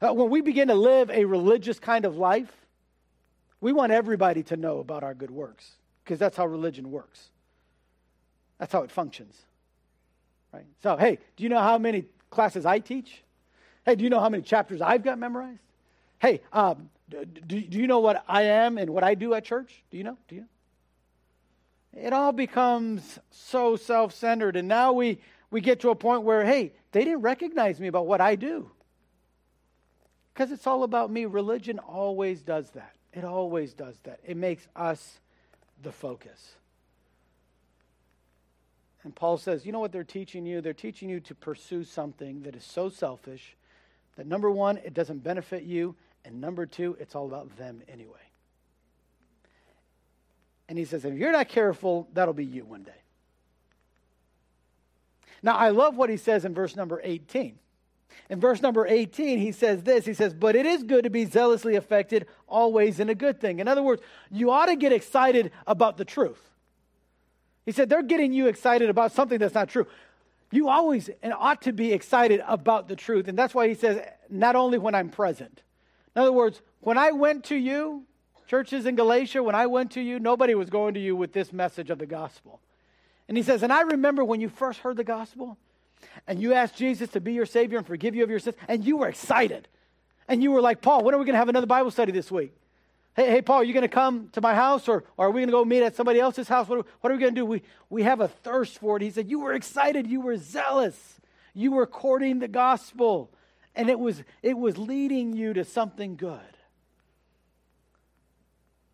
[0.00, 2.50] Uh, when we begin to live a religious kind of life,
[3.60, 5.72] we want everybody to know about our good works
[6.04, 7.30] because that's how religion works.
[8.58, 9.36] That's how it functions.
[10.52, 10.66] Right?
[10.82, 13.22] So, hey, do you know how many classes I teach?
[13.88, 15.62] Hey, do you know how many chapters I've got memorized?
[16.18, 19.82] Hey, um, do, do you know what I am and what I do at church?
[19.90, 20.18] Do you know?
[20.28, 20.44] Do you?
[21.96, 24.56] It all becomes so self centered.
[24.56, 25.20] And now we,
[25.50, 28.70] we get to a point where, hey, they didn't recognize me about what I do.
[30.34, 31.24] Because it's all about me.
[31.24, 32.94] Religion always does that.
[33.14, 34.20] It always does that.
[34.22, 35.18] It makes us
[35.82, 36.56] the focus.
[39.02, 40.60] And Paul says, you know what they're teaching you?
[40.60, 43.54] They're teaching you to pursue something that is so selfish
[44.18, 48.16] that number one, it doesn't benefit you, and number two, it's all about them anyway.
[50.68, 52.90] And he says, if you're not careful, that'll be you one day.
[55.40, 57.60] Now, I love what he says in verse number 18.
[58.28, 61.24] In verse number 18, he says this He says, But it is good to be
[61.24, 63.60] zealously affected always in a good thing.
[63.60, 66.42] In other words, you ought to get excited about the truth.
[67.64, 69.86] He said, They're getting you excited about something that's not true
[70.50, 73.28] you always and ought to be excited about the truth.
[73.28, 75.62] And that's why he says, not only when I'm present.
[76.16, 78.04] In other words, when I went to you,
[78.46, 81.52] churches in Galatia, when I went to you, nobody was going to you with this
[81.52, 82.60] message of the gospel.
[83.28, 85.58] And he says, and I remember when you first heard the gospel
[86.26, 88.84] and you asked Jesus to be your Savior and forgive you of your sins, and
[88.84, 89.68] you were excited.
[90.28, 92.30] And you were like, Paul, when are we going to have another Bible study this
[92.30, 92.54] week?
[93.18, 95.40] Hey, hey, Paul, are you going to come to my house or, or are we
[95.40, 96.68] going to go meet at somebody else's house?
[96.68, 97.44] What, what are we going to do?
[97.44, 99.02] We, we have a thirst for it.
[99.02, 100.06] He said, You were excited.
[100.06, 101.18] You were zealous.
[101.52, 103.32] You were courting the gospel.
[103.74, 106.38] And it was, it was leading you to something good.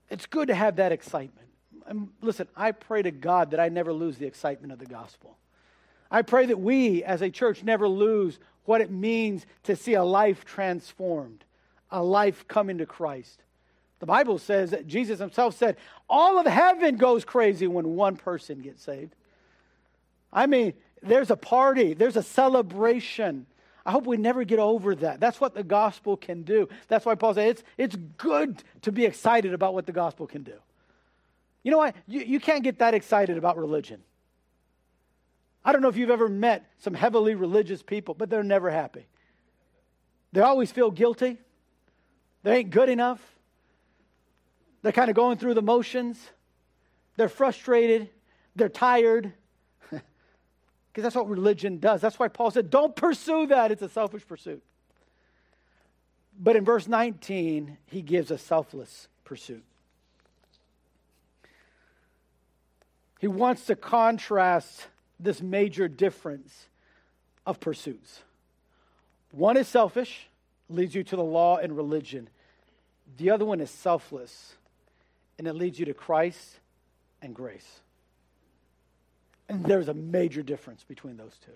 [0.08, 1.48] It's good to have that excitement.
[1.86, 5.36] And listen, I pray to God that I never lose the excitement of the gospel.
[6.10, 10.02] I pray that we as a church never lose what it means to see a
[10.02, 11.44] life transformed,
[11.90, 13.43] a life coming to Christ.
[14.04, 15.78] The Bible says that Jesus himself said,
[16.10, 19.14] All of heaven goes crazy when one person gets saved.
[20.30, 23.46] I mean, there's a party, there's a celebration.
[23.86, 25.20] I hope we never get over that.
[25.20, 26.68] That's what the gospel can do.
[26.88, 30.42] That's why Paul said it's, it's good to be excited about what the gospel can
[30.42, 30.58] do.
[31.62, 31.96] You know what?
[32.06, 34.02] You, you can't get that excited about religion.
[35.64, 39.06] I don't know if you've ever met some heavily religious people, but they're never happy.
[40.32, 41.38] They always feel guilty.
[42.42, 43.33] They ain't good enough.
[44.84, 46.20] They're kind of going through the motions.
[47.16, 48.10] They're frustrated.
[48.54, 49.32] They're tired.
[50.92, 52.00] Because that's what religion does.
[52.00, 53.72] That's why Paul said, don't pursue that.
[53.72, 54.62] It's a selfish pursuit.
[56.38, 59.64] But in verse 19, he gives a selfless pursuit.
[63.18, 64.86] He wants to contrast
[65.18, 66.68] this major difference
[67.44, 68.20] of pursuits.
[69.32, 70.28] One is selfish,
[70.68, 72.28] leads you to the law and religion.
[73.16, 74.54] The other one is selfless,
[75.38, 76.60] and it leads you to Christ
[77.22, 77.80] and grace.
[79.48, 81.52] And there's a major difference between those two.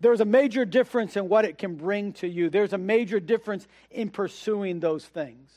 [0.00, 2.50] There's a major difference in what it can bring to you.
[2.50, 5.50] There's a major difference in pursuing those things.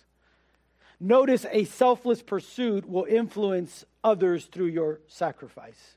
[0.99, 5.95] Notice a selfless pursuit will influence others through your sacrifice.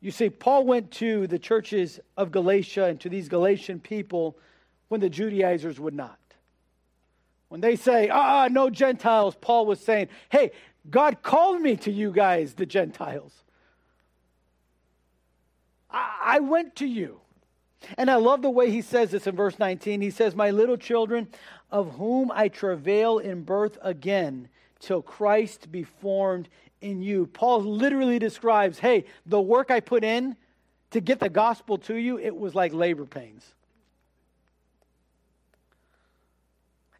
[0.00, 4.38] You see, Paul went to the churches of Galatia and to these Galatian people
[4.88, 6.19] when the Judaizers would not.
[7.50, 10.52] When they say, ah, no Gentiles, Paul was saying, hey,
[10.88, 13.42] God called me to you guys, the Gentiles.
[15.90, 17.20] I, I went to you.
[17.98, 20.00] And I love the way he says this in verse 19.
[20.00, 21.26] He says, My little children,
[21.72, 24.48] of whom I travail in birth again,
[24.78, 26.48] till Christ be formed
[26.80, 27.26] in you.
[27.26, 30.36] Paul literally describes, hey, the work I put in
[30.92, 33.54] to get the gospel to you, it was like labor pains.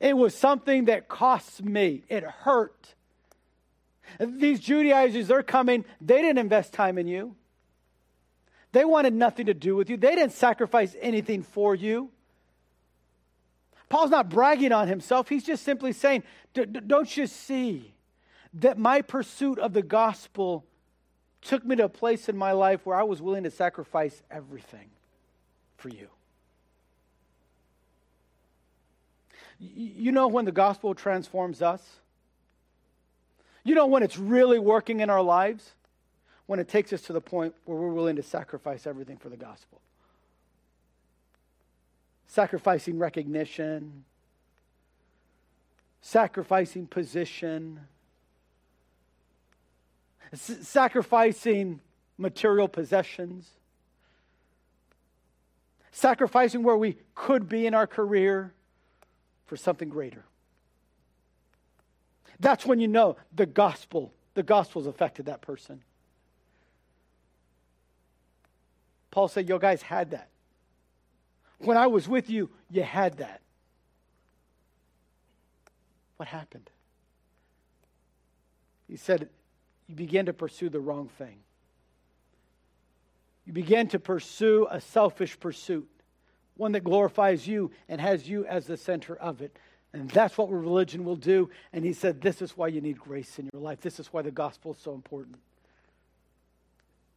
[0.01, 2.03] It was something that cost me.
[2.09, 2.95] It hurt.
[4.19, 7.37] These Judaizers, they're coming, they didn't invest time in you.
[8.73, 9.97] They wanted nothing to do with you.
[9.97, 12.11] They didn't sacrifice anything for you.
[13.89, 15.29] Paul's not bragging on himself.
[15.29, 16.23] He's just simply saying,
[16.55, 17.93] Don't you see
[18.55, 20.65] that my pursuit of the gospel
[21.43, 24.91] took me to a place in my life where I was willing to sacrifice everything
[25.77, 26.09] for you?
[29.61, 31.83] You know when the gospel transforms us?
[33.63, 35.75] You know when it's really working in our lives?
[36.51, 39.37] when it takes us to the point where we're willing to sacrifice everything for the
[39.37, 39.81] gospel.
[42.27, 44.03] Sacrificing recognition,
[46.01, 47.79] sacrificing position,
[50.35, 51.79] sacrificing
[52.19, 53.49] material possessions,
[55.93, 58.53] sacrificing where we could be in our career
[59.51, 60.25] for something greater.
[62.39, 65.83] That's when you know the gospel, the gospel's affected that person.
[69.11, 70.29] Paul said, Yo, guys had that.
[71.59, 73.41] When I was with you, you had that.
[76.17, 76.71] What happened?
[78.87, 79.29] He said,
[79.89, 81.39] You began to pursue the wrong thing.
[83.47, 85.91] You began to pursue a selfish pursuit,
[86.61, 89.57] one that glorifies you and has you as the center of it.
[89.95, 91.49] And that's what religion will do.
[91.73, 93.81] And he said, This is why you need grace in your life.
[93.81, 95.39] This is why the gospel is so important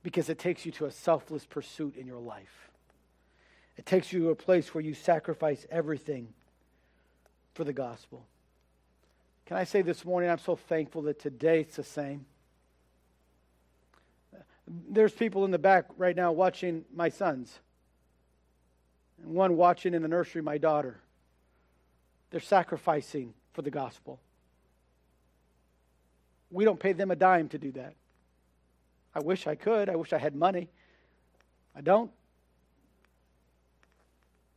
[0.02, 2.70] because it takes you to a selfless pursuit in your life.
[3.78, 6.30] It takes you to a place where you sacrifice everything
[7.54, 8.26] for the gospel.
[9.46, 12.26] Can I say this morning, I'm so thankful that today it's the same.
[14.68, 17.60] There's people in the back right now watching my sons,
[19.24, 21.00] and one watching in the nursery, my daughter.
[22.30, 24.20] They're sacrificing for the gospel.
[26.52, 27.96] We don't pay them a dime to do that.
[29.16, 29.90] I wish I could.
[29.90, 30.70] I wish I had money.
[31.76, 32.12] I don't.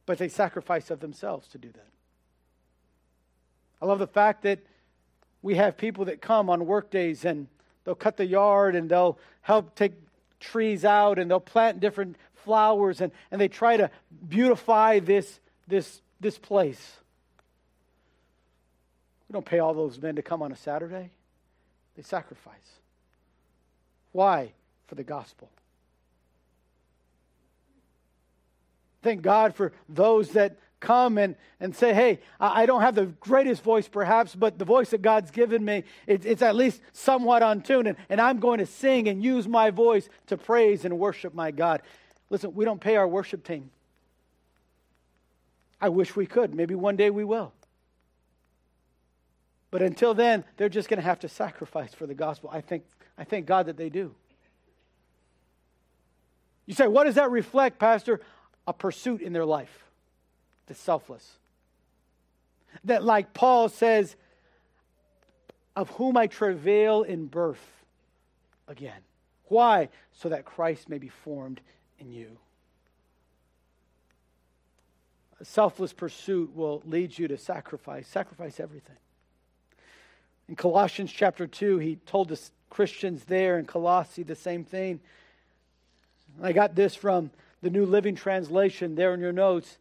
[0.05, 1.89] But they sacrifice of themselves to do that.
[3.81, 4.61] I love the fact that
[5.43, 7.47] we have people that come on work days and
[7.85, 9.93] they'll cut the yard and they'll help take
[10.41, 12.17] trees out and they'll plant different
[12.47, 13.91] flowers and, and they try to
[14.27, 16.97] beautify this, this, this place.
[19.29, 21.11] We don't pay all those men to come on a Saturday,
[21.97, 22.55] they sacrifice.
[24.13, 24.53] Why?
[24.87, 25.51] For the gospel.
[29.03, 33.63] Thank God for those that come and, and say, hey, I don't have the greatest
[33.63, 37.63] voice perhaps, but the voice that God's given me, it's, it's at least somewhat on
[37.63, 41.35] tune, and, and I'm going to sing and use my voice to praise and worship
[41.35, 41.83] my God.
[42.31, 43.70] Listen, we don't pay our worship team.
[45.81, 46.55] I wish we could.
[46.55, 47.53] Maybe one day we will.
[49.70, 52.51] But until then, they're just going to have to sacrifice for the gospel.
[52.53, 52.85] I think
[53.18, 54.14] I thank God that they do.
[56.66, 58.20] You say, what does that reflect, Pastor?
[58.66, 59.85] A pursuit in their life
[60.66, 61.39] that's selfless.
[62.85, 64.16] That, like Paul says,
[65.77, 67.64] of whom I travail in birth
[68.66, 69.01] again.
[69.45, 69.91] Why?
[70.12, 71.61] So that Christ may be formed
[71.99, 72.39] in you.
[75.41, 78.97] A selfless pursuit will lead you to sacrifice, sacrifice everything.
[80.49, 82.41] In Colossians chapter 2, he told the
[82.71, 85.01] Christians there in Colossae the same thing.
[86.43, 87.31] I got this from
[87.63, 89.79] the New Living Translation there in your notes.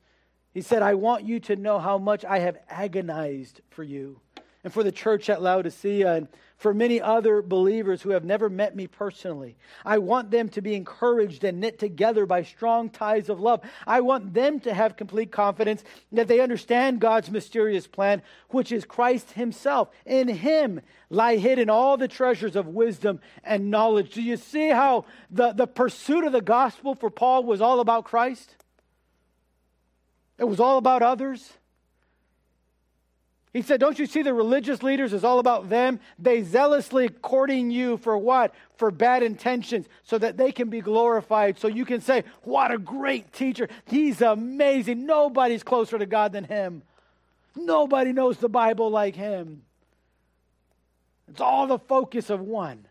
[0.53, 4.19] He said, I want you to know how much I have agonized for you
[4.65, 8.75] and for the church at Laodicea and for many other believers who have never met
[8.75, 9.55] me personally.
[9.85, 13.61] I want them to be encouraged and knit together by strong ties of love.
[13.85, 18.85] I want them to have complete confidence that they understand God's mysterious plan, which is
[18.85, 19.89] Christ Himself.
[20.03, 24.15] In Him lie hidden all the treasures of wisdom and knowledge.
[24.15, 28.05] Do you see how the, the pursuit of the gospel for Paul was all about
[28.05, 28.55] Christ?
[30.39, 31.53] It was all about others.
[33.55, 36.01] He said, Don't you see the religious leaders is all about them?
[36.19, 38.53] They zealously courting you for what?
[38.75, 41.57] For bad intentions, so that they can be glorified.
[41.57, 43.69] So you can say, What a great teacher.
[43.85, 45.05] He's amazing.
[45.05, 46.83] Nobody's closer to God than him.
[47.55, 49.61] Nobody knows the Bible like him.
[51.29, 52.85] It's all the focus of one.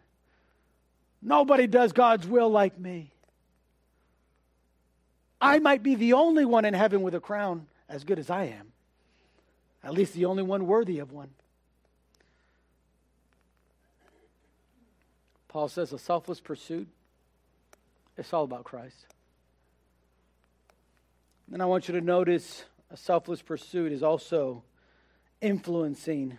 [1.20, 3.10] Nobody does God's will like me.
[5.42, 8.44] I might be the only one in heaven with a crown as good as I
[8.44, 8.74] am.
[9.85, 11.30] At least the only one worthy of one.
[15.49, 16.89] Paul says a selfless pursuit,
[18.16, 19.07] it's all about Christ.
[21.47, 24.64] Then I want you to notice a selfless pursuit is also
[25.41, 26.39] influencing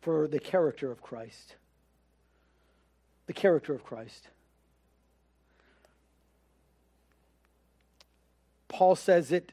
[0.00, 1.54] for the character of Christ.
[3.26, 4.28] The character of Christ.
[8.68, 9.52] Paul says it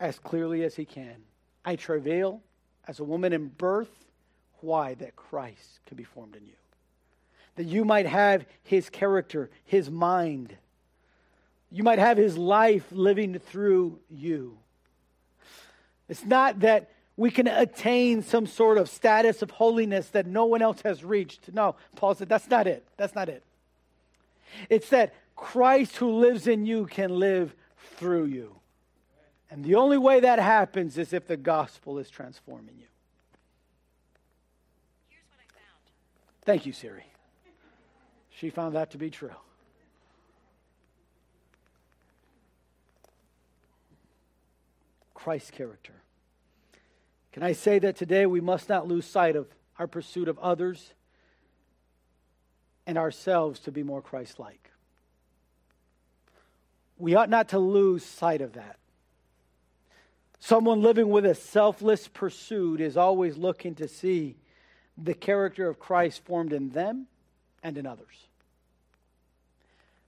[0.00, 1.16] as clearly as he can.
[1.64, 2.40] I travail
[2.86, 3.90] as a woman in birth.
[4.60, 4.94] Why?
[4.94, 6.52] That Christ can be formed in you.
[7.56, 10.56] That you might have his character, his mind.
[11.70, 14.58] You might have his life living through you.
[16.08, 20.62] It's not that we can attain some sort of status of holiness that no one
[20.62, 21.52] else has reached.
[21.52, 22.86] No, Paul said that's not it.
[22.96, 23.42] That's not it.
[24.68, 27.54] It's that Christ who lives in you can live
[27.96, 28.56] through you.
[29.52, 32.86] And the only way that happens is if the gospel is transforming you.
[36.46, 37.04] Thank you, Siri.
[38.30, 39.34] She found that to be true.
[45.12, 45.92] Christ's character.
[47.32, 49.48] Can I say that today we must not lose sight of
[49.78, 50.94] our pursuit of others
[52.86, 54.70] and ourselves to be more Christ like?
[56.96, 58.78] We ought not to lose sight of that.
[60.44, 64.34] Someone living with a selfless pursuit is always looking to see
[64.98, 67.06] the character of Christ formed in them
[67.62, 68.26] and in others.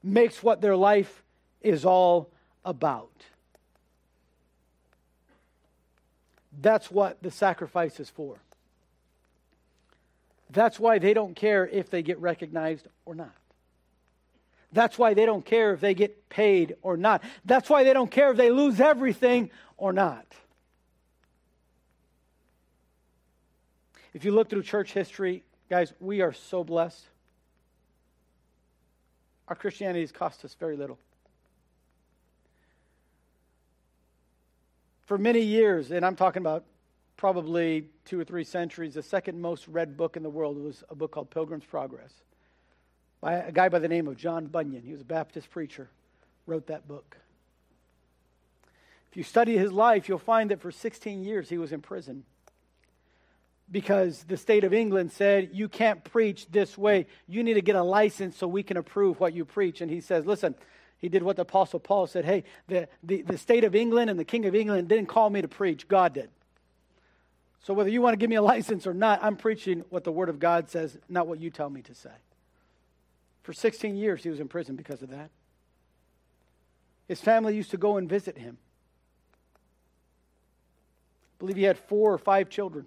[0.02, 1.22] Makes what their life
[1.62, 2.30] is all
[2.64, 3.12] about.
[6.60, 8.38] That's what the sacrifice is for.
[10.50, 13.36] That's why they don't care if they get recognized or not.
[14.74, 17.22] That's why they don't care if they get paid or not.
[17.44, 20.26] That's why they don't care if they lose everything or not.
[24.12, 27.04] If you look through church history, guys, we are so blessed.
[29.46, 30.98] Our Christianity has cost us very little.
[35.06, 36.64] For many years, and I'm talking about
[37.16, 40.96] probably two or three centuries, the second most read book in the world was a
[40.96, 42.12] book called Pilgrim's Progress
[43.24, 44.82] by a guy by the name of John Bunyan.
[44.82, 45.88] He was a Baptist preacher,
[46.46, 47.16] wrote that book.
[49.10, 52.24] If you study his life, you'll find that for 16 years he was in prison
[53.72, 57.06] because the state of England said, You can't preach this way.
[57.26, 59.80] You need to get a license so we can approve what you preach.
[59.80, 60.54] And he says, Listen,
[60.98, 64.20] he did what the Apostle Paul said Hey, the, the, the state of England and
[64.20, 66.28] the King of England didn't call me to preach, God did.
[67.62, 70.12] So whether you want to give me a license or not, I'm preaching what the
[70.12, 72.10] Word of God says, not what you tell me to say.
[73.44, 75.30] For 16 years, he was in prison because of that.
[77.06, 78.56] His family used to go and visit him.
[81.36, 82.86] I believe he had four or five children.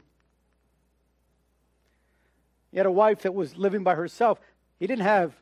[2.71, 4.39] He had a wife that was living by herself.
[4.79, 5.35] He didn't have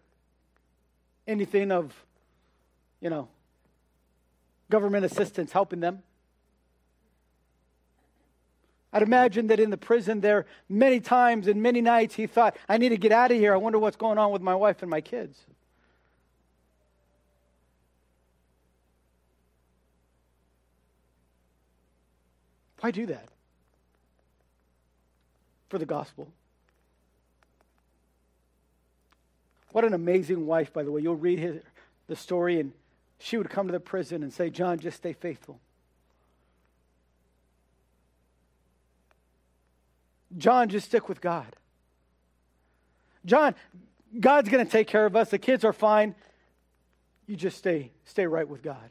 [1.26, 1.93] anything of,
[2.99, 3.30] you know,
[4.70, 6.03] government assistance helping them.
[8.96, 12.78] I'd imagine that in the prison there, many times and many nights, he thought, I
[12.78, 13.54] need to get out of here.
[13.54, 15.38] I wonder what's going on with my wife and my kids.
[22.80, 23.28] Why do that?
[25.68, 26.30] For the gospel.
[29.74, 31.02] What an amazing wife, by the way.
[31.02, 31.62] You'll read his,
[32.08, 32.72] the story, and
[33.20, 35.60] she would come to the prison and say, John, just stay faithful.
[40.38, 41.56] John, just stick with God.
[43.26, 43.56] John,
[44.20, 45.30] God's going to take care of us.
[45.30, 46.16] The kids are fine.
[47.28, 48.90] You just stay, stay right with God.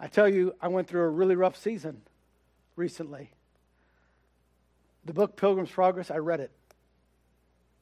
[0.00, 2.02] I tell you, I went through a really rough season
[2.76, 3.30] recently.
[5.04, 6.50] The book Pilgrim's Progress, I read it.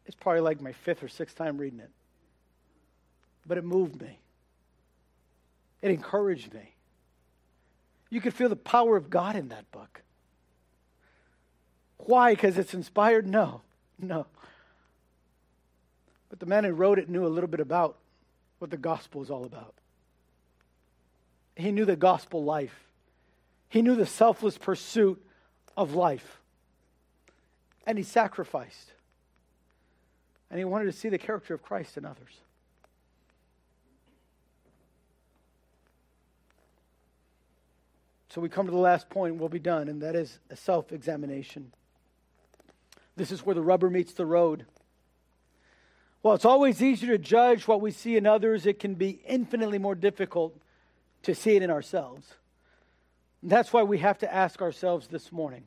[0.07, 1.91] It's probably like my fifth or sixth time reading it.
[3.47, 4.19] But it moved me,
[5.83, 6.76] it encouraged me.
[8.11, 10.03] You could feel the power of God in that book.
[11.99, 12.35] Why?
[12.35, 13.27] Because it's inspired?
[13.27, 13.63] No,
[13.99, 14.27] no.
[16.29, 17.97] But the man who wrote it knew a little bit about
[18.59, 19.75] what the gospel is all about.
[21.57, 22.79] He knew the gospel life.
[23.69, 25.23] He knew the selfless pursuit
[25.77, 26.41] of life.
[27.87, 28.93] And he sacrificed.
[30.51, 32.41] And he wanted to see the character of Christ in others.
[38.37, 40.93] So we come to the last point, we'll be done, and that is a self
[40.93, 41.72] examination.
[43.16, 44.66] This is where the rubber meets the road.
[46.22, 49.78] Well, it's always easier to judge what we see in others, it can be infinitely
[49.78, 50.55] more difficult
[51.22, 52.34] to see it in ourselves.
[53.41, 55.64] And that's why we have to ask ourselves this morning.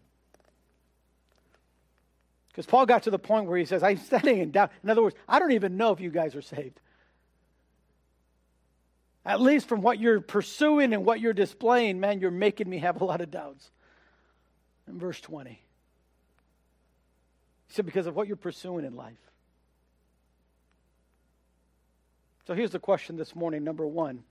[2.50, 4.70] Because Paul got to the point where he says, I'm standing in doubt.
[4.84, 6.80] In other words, I don't even know if you guys are saved.
[9.30, 13.00] At least from what you're pursuing and what you're displaying, man, you're making me have
[13.00, 13.70] a lot of doubts.
[14.88, 15.58] In verse 20, he
[17.68, 19.20] said, because of what you're pursuing in life.
[22.48, 24.24] So here's the question this morning number one.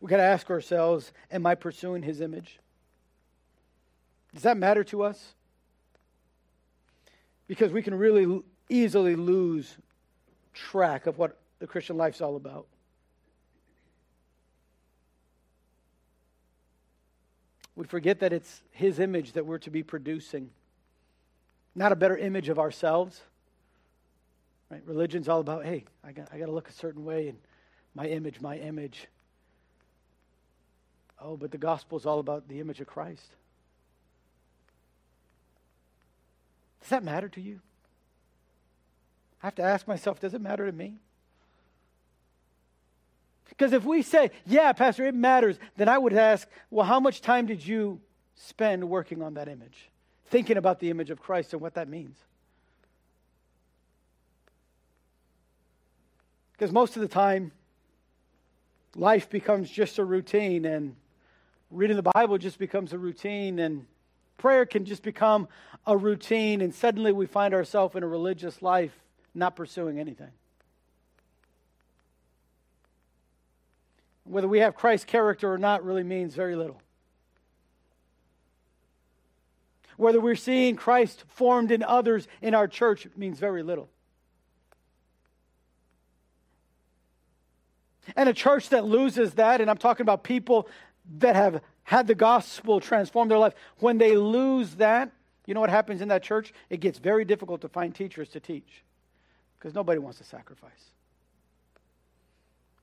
[0.00, 2.58] We've got to ask ourselves Am I pursuing his image?
[4.34, 5.34] Does that matter to us?
[7.46, 9.76] Because we can really easily lose
[10.54, 12.66] track of what the Christian life's all about.
[17.80, 20.50] We forget that it's his image that we're to be producing,
[21.74, 23.22] not a better image of ourselves.
[24.68, 24.82] Right?
[24.84, 27.38] Religion's all about, hey, I got, I got to look a certain way and
[27.94, 29.06] my image, my image.
[31.22, 33.30] Oh, but the gospel is all about the image of Christ.
[36.82, 37.60] Does that matter to you?
[39.42, 40.98] I have to ask myself, does it matter to me?
[43.50, 47.20] Because if we say, yeah, Pastor, it matters, then I would ask, well, how much
[47.20, 48.00] time did you
[48.34, 49.90] spend working on that image?
[50.28, 52.16] Thinking about the image of Christ and what that means?
[56.52, 57.52] Because most of the time,
[58.94, 60.94] life becomes just a routine, and
[61.70, 63.86] reading the Bible just becomes a routine, and
[64.36, 65.48] prayer can just become
[65.86, 68.92] a routine, and suddenly we find ourselves in a religious life
[69.34, 70.30] not pursuing anything.
[74.24, 76.80] Whether we have Christ's character or not really means very little.
[79.96, 83.90] Whether we're seeing Christ formed in others in our church means very little.
[88.16, 90.68] And a church that loses that, and I'm talking about people
[91.18, 95.10] that have had the gospel transform their life, when they lose that,
[95.46, 96.52] you know what happens in that church?
[96.70, 98.82] It gets very difficult to find teachers to teach
[99.58, 100.92] because nobody wants to sacrifice.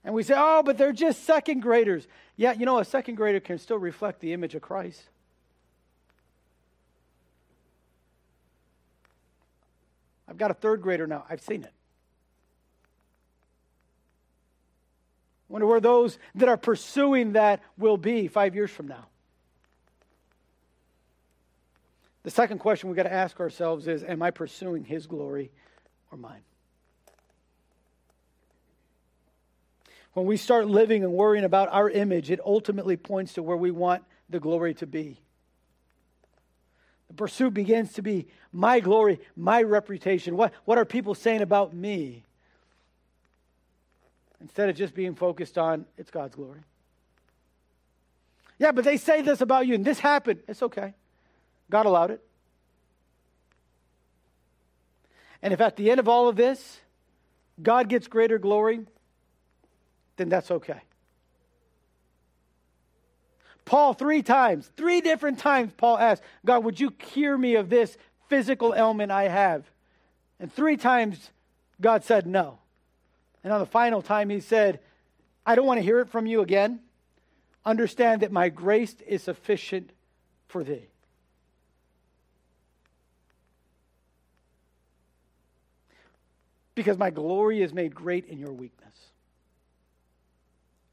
[0.08, 2.08] And we say, oh, but they're just second graders.
[2.38, 5.02] Yeah, you know, a second grader can still reflect the image of Christ.
[10.26, 11.26] I've got a third grader now.
[11.30, 11.74] I've seen it.
[15.50, 19.08] wonder where those that are pursuing that will be five years from now.
[22.24, 25.52] The second question we've got to ask ourselves is Am I pursuing His glory
[26.14, 26.47] or mine?
[30.18, 33.70] When we start living and worrying about our image, it ultimately points to where we
[33.70, 34.02] want
[34.32, 35.20] the glory to be.
[37.10, 40.36] The pursuit begins to be my glory, my reputation.
[40.36, 42.24] What, what are people saying about me?
[44.42, 46.62] instead of just being focused on it's God's glory.
[48.58, 50.40] Yeah, but they say this about you and this happened.
[50.48, 50.96] It's okay.
[51.70, 52.24] God allowed it.
[55.44, 56.80] And if at the end of all of this,
[57.62, 58.82] God gets greater glory,
[60.18, 60.82] then that's okay.
[63.66, 67.98] Paul, three times, three different times, Paul asked, God, would you cure me of this
[68.30, 69.66] physical ailment I have?
[70.40, 71.32] And three times,
[71.82, 72.60] God said no.
[73.44, 74.80] And on the final time, he said,
[75.46, 76.80] I don't want to hear it from you again.
[77.66, 79.92] Understand that my grace is sufficient
[80.48, 80.88] for thee.
[86.74, 88.87] Because my glory is made great in your weakness.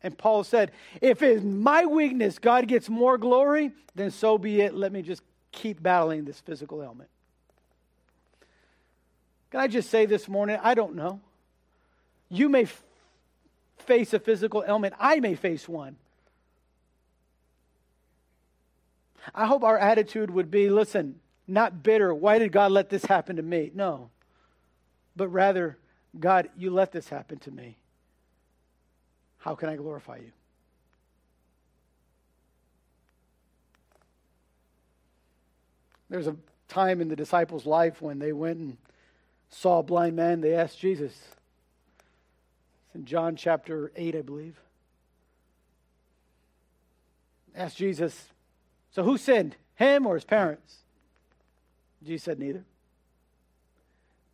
[0.04, 4.74] And Paul said, if in my weakness God gets more glory, then so be it.
[4.74, 7.08] Let me just keep battling this physical ailment.
[9.50, 10.58] Can I just say this morning?
[10.62, 11.20] I don't know.
[12.28, 12.82] You may f-
[13.78, 15.96] face a physical ailment, I may face one.
[19.34, 22.14] I hope our attitude would be listen, not bitter.
[22.14, 23.70] Why did God let this happen to me?
[23.74, 24.10] No.
[25.16, 25.78] But rather,
[26.18, 27.78] God, you let this happen to me.
[29.44, 30.32] How can I glorify you?
[36.08, 36.36] There's a
[36.66, 38.78] time in the disciples' life when they went and
[39.50, 40.40] saw a blind man.
[40.40, 41.12] They asked Jesus,
[42.86, 44.58] It's in John chapter 8, I believe.
[47.54, 48.28] Asked Jesus,
[48.92, 50.76] So who sinned, him or his parents?
[52.02, 52.64] Jesus said neither.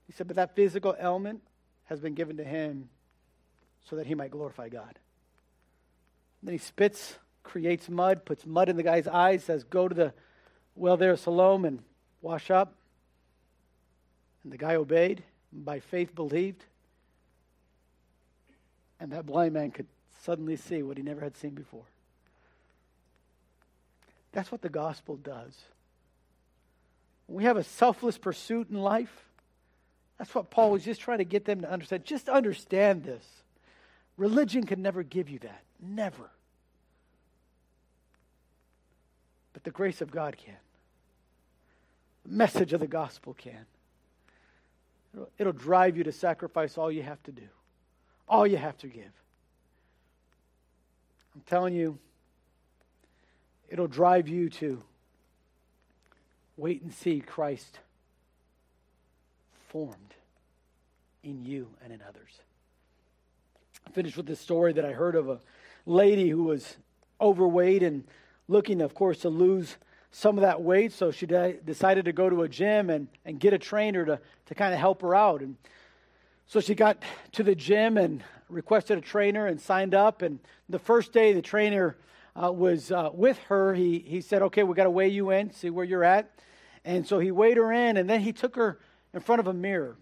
[0.06, 1.40] He said, but that physical ailment
[1.86, 2.90] has been given to him
[3.88, 4.98] so that he might glorify God.
[6.42, 10.12] Then he spits, creates mud, puts mud in the guy's eyes, says, Go to the
[10.74, 11.82] well there, Siloam, and
[12.22, 12.74] wash up.
[14.42, 15.22] And the guy obeyed,
[15.52, 16.64] by faith believed.
[18.98, 19.86] And that blind man could
[20.22, 21.84] suddenly see what he never had seen before.
[24.32, 25.58] That's what the gospel does.
[27.26, 29.24] We have a selfless pursuit in life,
[30.20, 32.04] that's what Paul was just trying to get them to understand.
[32.04, 33.24] Just understand this.
[34.16, 35.62] Religion can never give you that.
[35.80, 36.30] Never.
[39.52, 40.56] But the grace of God can.
[42.24, 43.66] The message of the gospel can.
[45.12, 47.48] It'll, it'll drive you to sacrifice all you have to do,
[48.28, 49.12] all you have to give.
[51.34, 51.98] I'm telling you,
[53.68, 54.82] it'll drive you to
[56.56, 57.78] wait and see Christ
[59.68, 60.14] formed
[61.22, 62.40] in you and in others.
[63.92, 65.40] Finished with this story that I heard of a
[65.84, 66.76] lady who was
[67.20, 68.04] overweight and
[68.48, 69.76] looking, of course, to lose
[70.12, 70.92] some of that weight.
[70.92, 74.54] So she decided to go to a gym and, and get a trainer to, to
[74.54, 75.40] kind of help her out.
[75.40, 75.56] And
[76.46, 77.02] so she got
[77.32, 80.22] to the gym and requested a trainer and signed up.
[80.22, 81.96] And the first day the trainer
[82.40, 85.52] uh, was uh, with her, he, he said, Okay, we got to weigh you in,
[85.52, 86.30] see where you're at.
[86.84, 88.78] And so he weighed her in, and then he took her
[89.12, 89.96] in front of a mirror.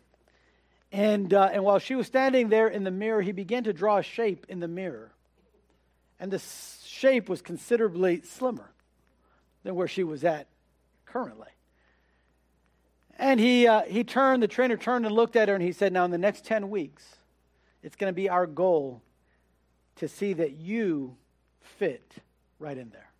[0.91, 3.99] And, uh, and while she was standing there in the mirror, he began to draw
[3.99, 5.13] a shape in the mirror.
[6.19, 6.43] And the
[6.85, 8.73] shape was considerably slimmer
[9.65, 10.49] than where she was at
[11.05, 11.49] currently.
[13.19, 15.93] And he, uh, he turned, the trainer turned and looked at her and he said,
[15.93, 17.17] Now, in the next 10 weeks,
[17.83, 19.03] it's going to be our goal
[19.97, 21.17] to see that you
[21.61, 22.15] fit
[22.59, 23.11] right in there.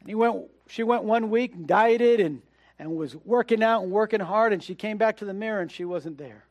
[0.00, 2.42] And he went, she went one week and dieted and,
[2.80, 5.70] and was working out and working hard, and she came back to the mirror and
[5.70, 6.46] she wasn't there.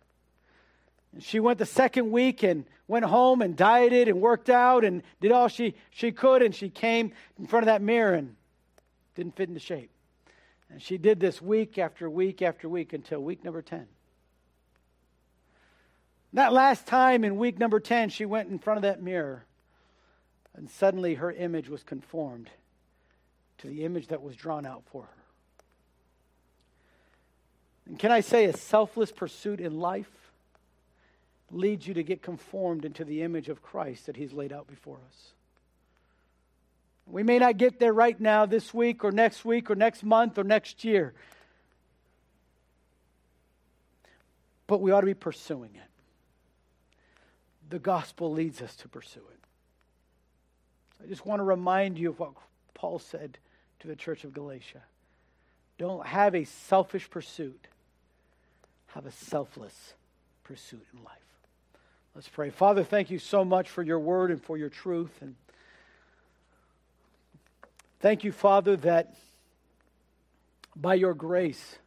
[1.12, 5.02] And she went the second week and went home and dieted and worked out and
[5.22, 8.36] did all she, she could, and she came in front of that mirror and
[9.16, 9.90] didn't fit into shape.
[10.70, 13.88] And she did this week after week after week until week number 10.
[16.34, 19.46] That last time in week number 10, she went in front of that mirror,
[20.56, 22.52] and suddenly her image was conformed
[23.58, 25.19] to the image that was drawn out for her.
[27.90, 30.10] And can I say, a selfless pursuit in life
[31.52, 34.98] leads you to get conformed into the image of Christ that He's laid out before
[35.08, 35.34] us.
[37.06, 40.38] We may not get there right now, this week, or next week, or next month,
[40.38, 41.14] or next year,
[44.68, 45.90] but we ought to be pursuing it
[47.70, 49.40] the gospel leads us to pursue it.
[51.04, 52.34] I just want to remind you of what
[52.74, 53.38] Paul said
[53.80, 54.82] to the church of Galatia.
[55.78, 57.68] Don't have a selfish pursuit,
[58.94, 59.94] have a selfless
[60.44, 61.18] pursuit in life.
[62.16, 62.50] Let's pray.
[62.50, 65.22] Father, thank you so much for your word and for your truth.
[65.22, 65.36] And
[68.00, 69.16] thank you, Father, that
[70.76, 71.78] by your grace,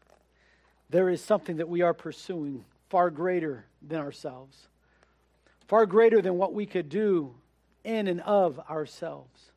[0.90, 4.68] there is something that we are pursuing far greater than ourselves
[5.72, 7.34] far greater than what we could do
[7.82, 9.50] in and of ourselves.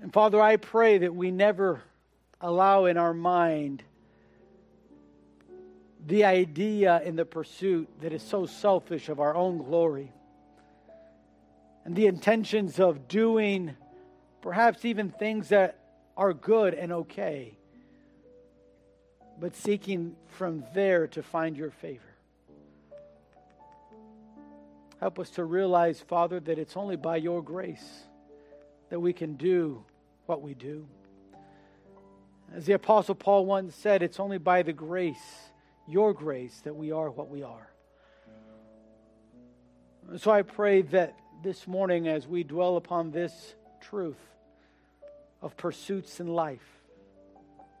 [0.00, 1.82] And Father, I pray that we never
[2.40, 3.82] allow in our mind
[6.06, 10.12] the idea in the pursuit that is so selfish of our own glory
[11.84, 13.74] and the intentions of doing
[14.42, 15.78] perhaps even things that
[16.16, 17.56] are good and okay,
[19.40, 22.02] but seeking from there to find your favor.
[25.00, 28.04] Help us to realize, Father, that it's only by your grace
[28.90, 29.84] that we can do
[30.26, 30.86] what we do.
[32.54, 35.47] As the Apostle Paul once said, it's only by the grace,
[35.88, 37.70] your grace, that we are what we are.
[40.18, 44.18] So I pray that this morning, as we dwell upon this truth
[45.40, 46.66] of pursuits in life,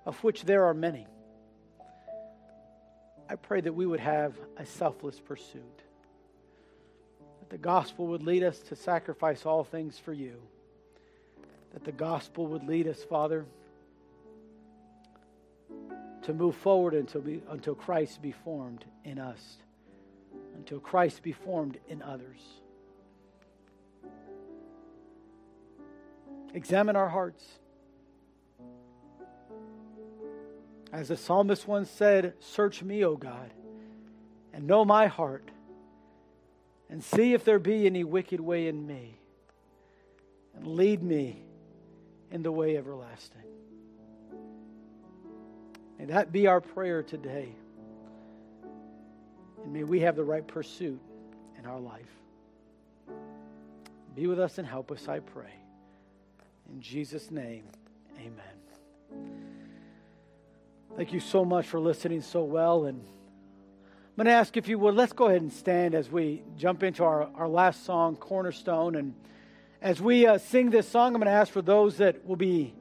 [0.06, 1.06] of which there are many,
[3.28, 5.82] I pray that we would have a selfless pursuit
[7.40, 10.40] that the gospel would lead us to sacrifice all things for you.
[11.72, 13.46] That the gospel would lead us, Father,
[16.28, 19.56] to move forward until, be, until Christ be formed in us,
[20.56, 22.42] until Christ be formed in others.
[26.52, 27.42] Examine our hearts.
[30.92, 33.50] As the psalmist once said, Search me, O God,
[34.52, 35.50] and know my heart
[36.90, 39.18] and see if there be any wicked way in me,
[40.54, 41.42] and lead me
[42.30, 43.40] in the way everlasting.
[45.98, 47.48] May that be our prayer today.
[49.64, 51.00] And may we have the right pursuit
[51.58, 52.06] in our life.
[54.14, 55.52] Be with us and help us, I pray.
[56.72, 57.64] In Jesus' name,
[58.18, 59.38] amen.
[60.96, 62.84] Thank you so much for listening so well.
[62.84, 66.42] And I'm going to ask if you would, let's go ahead and stand as we
[66.56, 68.96] jump into our, our last song, Cornerstone.
[68.96, 69.14] And
[69.80, 72.74] as we uh, sing this song, I'm going to ask for those that will be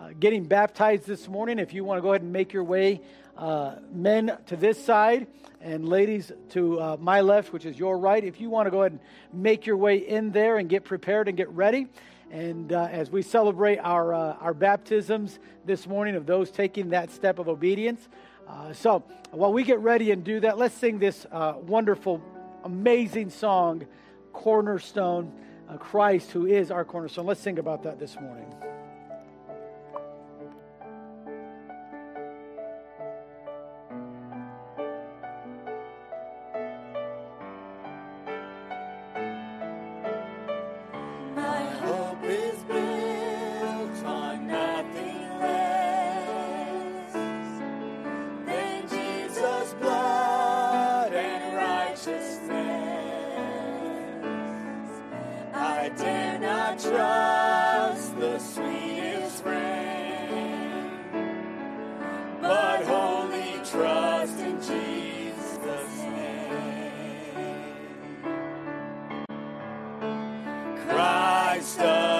[0.00, 3.02] uh, getting baptized this morning, if you want to go ahead and make your way,
[3.36, 5.26] uh, men to this side
[5.60, 8.24] and ladies to uh, my left, which is your right.
[8.24, 11.28] If you want to go ahead and make your way in there and get prepared
[11.28, 11.86] and get ready.
[12.30, 17.10] And uh, as we celebrate our, uh, our baptisms this morning of those taking that
[17.10, 18.08] step of obedience.
[18.72, 22.22] So while we get ready and do that, let's sing this wonderful,
[22.64, 23.86] amazing song,
[24.32, 25.32] Cornerstone,
[25.78, 27.26] Christ, who is our cornerstone.
[27.26, 28.69] Let's sing about that this morning.
[71.60, 72.19] Christ.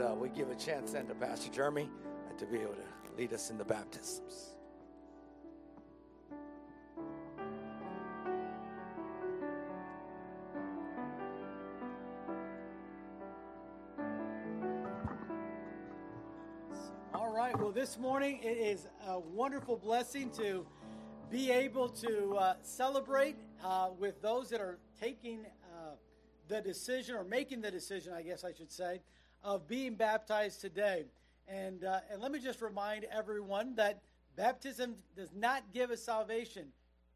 [0.00, 1.88] uh, we give a chance then to Pastor Jeremy
[2.38, 4.54] to be able to lead us in the baptisms.
[17.12, 20.66] All right, well, this morning it is a wonderful blessing to
[21.30, 25.90] be able to uh, celebrate uh, with those that are taking uh,
[26.48, 29.00] the decision or making the decision, I guess I should say,
[29.42, 31.04] of being baptized today.
[31.48, 34.02] And, uh, and let me just remind everyone that
[34.36, 36.66] baptism does not give us salvation.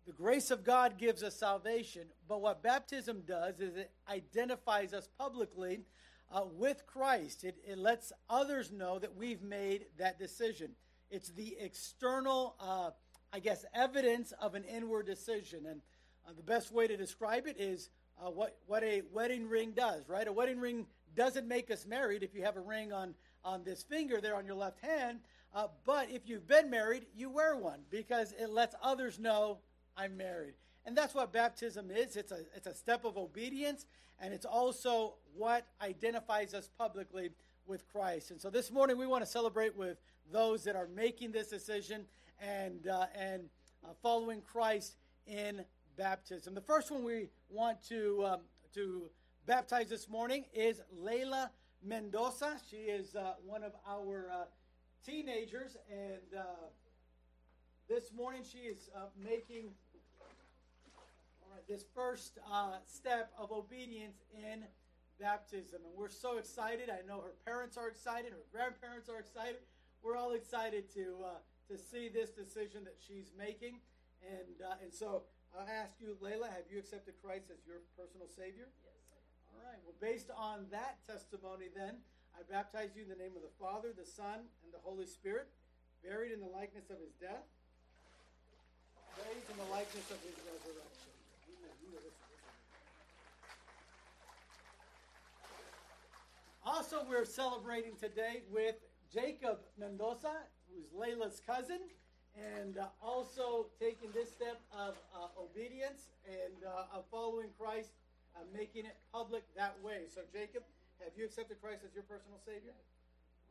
[0.07, 5.09] The grace of God gives us salvation, but what baptism does is it identifies us
[5.19, 5.81] publicly
[6.31, 7.45] uh, with Christ.
[7.45, 10.73] It, it, lets others know that we've made that decision.
[11.11, 12.91] It's the external, uh,
[13.33, 15.67] I guess, evidence of an inward decision.
[15.67, 15.81] And
[16.27, 17.89] uh, the best way to describe it is
[18.23, 20.27] uh, what, what a wedding ring does, right?
[20.27, 23.83] A wedding ring doesn't make us married if you have a ring on, on this
[23.83, 25.21] finger there on your left hand.
[25.55, 29.59] Uh, but if you've been married, you wear one because it lets others know
[29.97, 30.55] I'm married.
[30.85, 32.17] And that's what baptism is.
[32.17, 33.87] It's a, it's a step of obedience,
[34.21, 37.31] and it's also what identifies us publicly
[37.67, 38.31] with Christ.
[38.31, 39.97] And so this morning we want to celebrate with
[40.31, 42.05] those that are making this decision
[42.41, 43.45] and, uh, and
[43.85, 44.97] uh, following Christ
[45.27, 45.65] in
[45.97, 46.55] baptism.
[46.55, 48.41] The first one we want to, um,
[48.75, 49.09] to
[49.47, 51.51] baptize this morning is Layla
[51.83, 52.57] Mendoza.
[52.71, 54.45] She is uh, one of our uh,
[55.05, 56.45] teenagers, and uh,
[57.89, 59.71] this morning she is uh, making
[61.69, 64.65] this first uh, step of obedience in
[65.21, 65.81] baptism.
[65.85, 66.91] And we're so excited.
[66.91, 69.61] I know her parents are excited, her grandparents are excited.
[70.03, 73.81] We're all excited to, uh, to see this decision that she's making.
[74.21, 75.23] And, and so
[75.57, 78.69] I'll ask you, Layla, have you accepted Christ as your personal Savior?
[78.85, 79.14] Yes.
[79.55, 79.79] All right.
[79.87, 82.03] Well, based on that testimony, then,
[82.35, 85.47] I baptize you in the name of the Father, the Son, and the Holy Spirit,
[86.03, 87.47] buried in the likeness of his death,
[89.23, 91.15] raised in the likeness of his resurrection.
[96.67, 98.77] Also, we're celebrating today with
[99.13, 100.33] Jacob Mendoza,
[100.67, 101.79] who's Layla's cousin,
[102.35, 107.91] and uh, also taking this step of uh, obedience and uh, of following Christ,
[108.35, 110.11] uh, making it public that way.
[110.13, 110.63] So, Jacob,
[111.03, 112.75] have you accepted Christ as your personal Savior?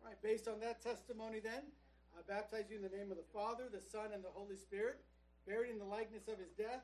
[0.02, 1.64] All right, based on that testimony, then,
[2.14, 5.00] I baptize you in the name of the Father, the Son, and the Holy Spirit,
[5.48, 6.84] buried in the likeness of his death,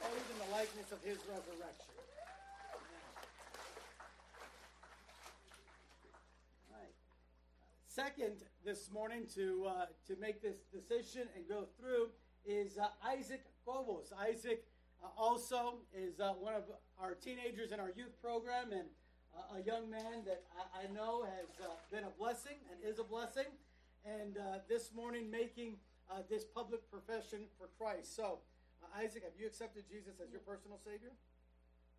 [0.00, 1.92] buried in the likeness of his resurrection.
[8.00, 12.08] Second, this morning to uh, to make this decision and go through
[12.46, 14.12] is uh, Isaac Cobos.
[14.16, 14.64] Isaac
[15.16, 16.64] also is uh, one of
[17.00, 18.88] our teenagers in our youth program and
[19.32, 22.98] uh, a young man that I, I know has uh, been a blessing and is
[22.98, 23.48] a blessing.
[24.04, 25.76] And this morning, making
[26.32, 28.16] this public profession for Christ.
[28.16, 28.40] So,
[28.96, 31.12] Isaac, have you accepted Jesus as your personal Savior?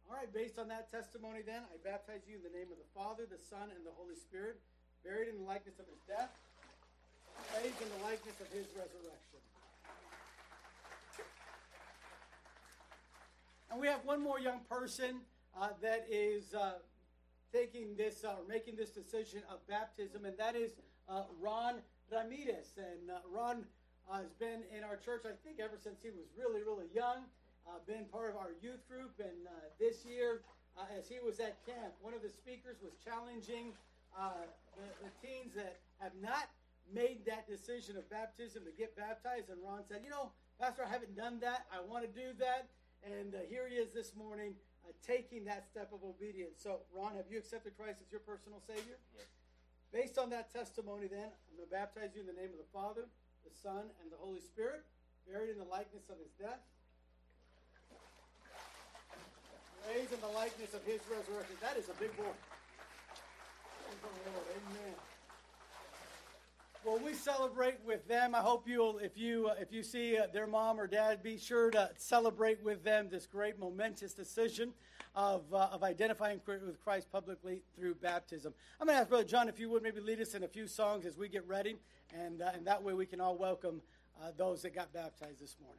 [0.09, 2.89] All right, based on that testimony, then, I baptize you in the name of the
[2.97, 4.57] Father, the Son, and the Holy Spirit
[5.05, 6.33] buried in the likeness of his death,
[7.61, 9.39] raised in the likeness of his resurrection.
[13.71, 15.21] And we have one more young person
[15.55, 16.73] uh, that is uh,
[17.53, 20.71] taking this uh, making this decision of baptism, and that is
[21.07, 21.75] uh, Ron
[22.11, 22.75] Ramirez.
[22.75, 23.63] And uh, Ron
[24.11, 27.23] uh, has been in our church, I think, ever since he was really, really young.
[27.87, 29.47] been part of our youth group, and
[29.79, 30.43] this year,
[30.91, 33.71] as he was at camp, one of the speakers was challenging
[34.19, 36.51] the, the teens that have not
[36.91, 39.47] made that decision of baptism to get baptized.
[39.47, 41.71] And Ron said, You know, Pastor, I haven't done that.
[41.71, 42.67] I want to do that.
[43.01, 44.53] And uh, here he is this morning
[44.85, 46.61] uh, taking that step of obedience.
[46.61, 49.01] So, Ron, have you accepted Christ as your personal Savior?
[49.17, 49.25] Yes.
[49.91, 52.71] Based on that testimony, then, I'm going to baptize you in the name of the
[52.71, 53.09] Father,
[53.43, 54.85] the Son, and the Holy Spirit,
[55.27, 56.63] buried in the likeness of his death,
[59.89, 61.57] raised in the likeness of his resurrection.
[61.59, 62.31] That is a big boy.
[64.01, 65.10] Amen.
[66.83, 68.33] Well, we celebrate with them.
[68.33, 71.37] I hope you'll, if you uh, if you see uh, their mom or dad, be
[71.37, 74.73] sure to celebrate with them this great momentous decision
[75.15, 78.51] of uh, of identifying with Christ publicly through baptism.
[78.79, 80.65] I'm going to ask Brother John if you would maybe lead us in a few
[80.65, 81.75] songs as we get ready,
[82.15, 83.79] and uh, and that way we can all welcome
[84.19, 85.77] uh, those that got baptized this morning.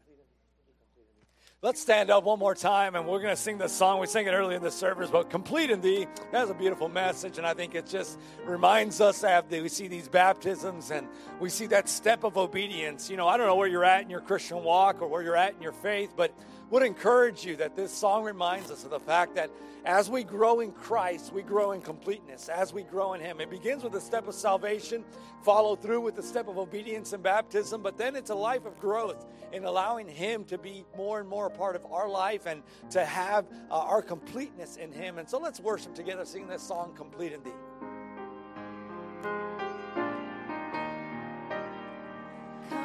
[1.65, 4.01] Let's stand up one more time and we're going to sing this song.
[4.01, 7.39] We sang it early in the service, but Complete in Thee has a beautiful message.
[7.39, 11.07] And I think it just reminds us that we see these baptisms and
[11.39, 13.09] we see that step of obedience.
[13.09, 15.37] You know, I don't know where you're at in your Christian walk or where you're
[15.37, 16.37] at in your faith, but
[16.73, 19.51] would encourage you that this song reminds us of the fact that
[19.85, 22.49] as we grow in Christ, we grow in completeness.
[22.49, 25.05] As we grow in Him, it begins with a step of salvation,
[25.43, 28.79] follow through with the step of obedience and baptism, but then it's a life of
[28.81, 32.63] growth in allowing Him to be more and more a part of our life and
[32.91, 35.19] to have uh, our completeness in Him.
[35.19, 37.51] And so let's worship together, singing this song, Complete in Thee.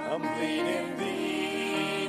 [0.09, 1.26] Complete in Thee,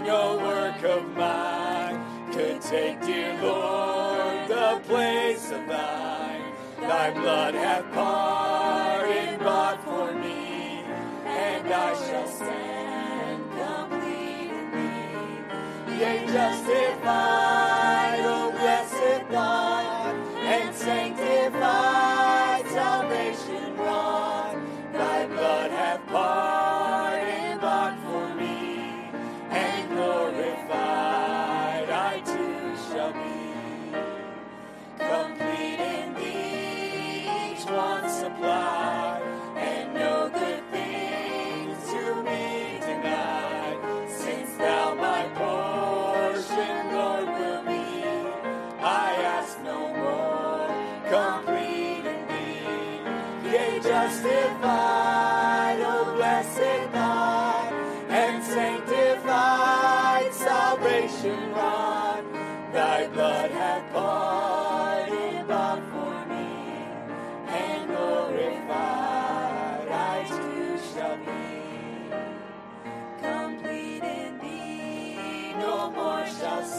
[0.09, 2.00] no work of mine
[2.32, 6.44] could take, dear Lord, the place of thine.
[6.80, 10.82] Thy blood hath pardoned, bought for me,
[11.26, 16.00] and I shall stand complete in thee.
[16.00, 17.77] Yea, justified,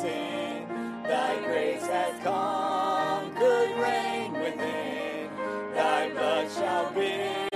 [0.02, 0.66] sin.
[1.04, 5.30] Thy grace hath conquered, reign within.
[5.74, 7.50] Thy blood shall bid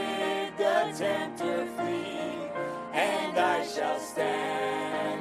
[0.58, 2.50] the tempter flee,
[2.94, 5.13] and I shall stand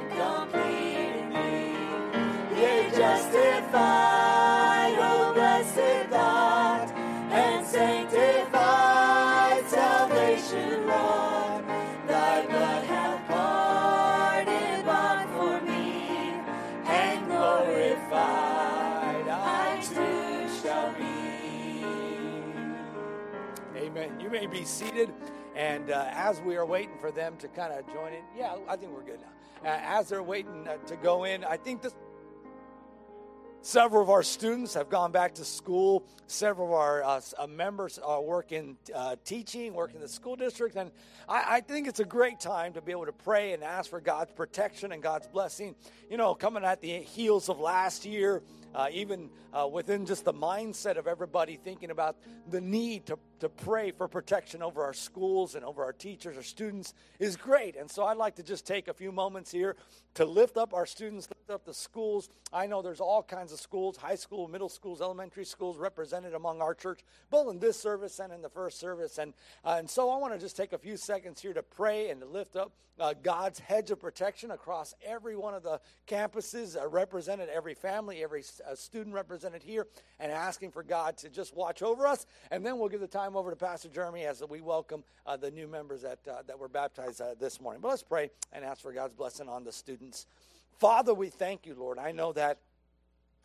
[24.33, 25.13] may be seated.
[25.55, 28.75] And uh, as we are waiting for them to kind of join in, yeah, I
[28.75, 29.69] think we're good now.
[29.69, 31.93] Uh, as they're waiting uh, to go in, I think this.
[33.61, 36.03] Several of our students have gone back to school.
[36.27, 40.75] Several of our uh, uh, members are working uh, teaching, working in the school district.
[40.75, 40.91] And
[41.29, 44.01] I, I think it's a great time to be able to pray and ask for
[44.01, 45.75] God's protection and God's blessing.
[46.09, 48.41] You know, coming at the heels of last year,
[48.75, 52.17] uh, even uh, within just the mindset of everybody thinking about
[52.49, 56.43] the need to, to pray for protection over our schools and over our teachers or
[56.43, 57.75] students is great.
[57.75, 59.75] And so I'd like to just take a few moments here
[60.15, 62.29] to lift up our students, lift up the schools.
[62.51, 66.61] I know there's all kinds of schools, high school, middle schools, elementary schools represented among
[66.61, 69.17] our church, both in this service and in the first service.
[69.17, 69.33] And,
[69.65, 72.21] uh, and so I want to just take a few seconds here to pray and
[72.21, 76.87] to lift up uh, God's hedge of protection across every one of the campuses uh,
[76.87, 79.87] represented, every family, every uh, student represented here,
[80.19, 82.25] and asking for God to just watch over us.
[82.51, 85.49] And then we'll give the time over to Pastor Jeremy as we welcome uh, the
[85.49, 87.81] new members that, uh, that were baptized uh, this morning.
[87.81, 90.25] But let's pray and ask for God's blessing on the students.
[90.79, 91.97] Father, we thank you, Lord.
[91.97, 92.59] I know that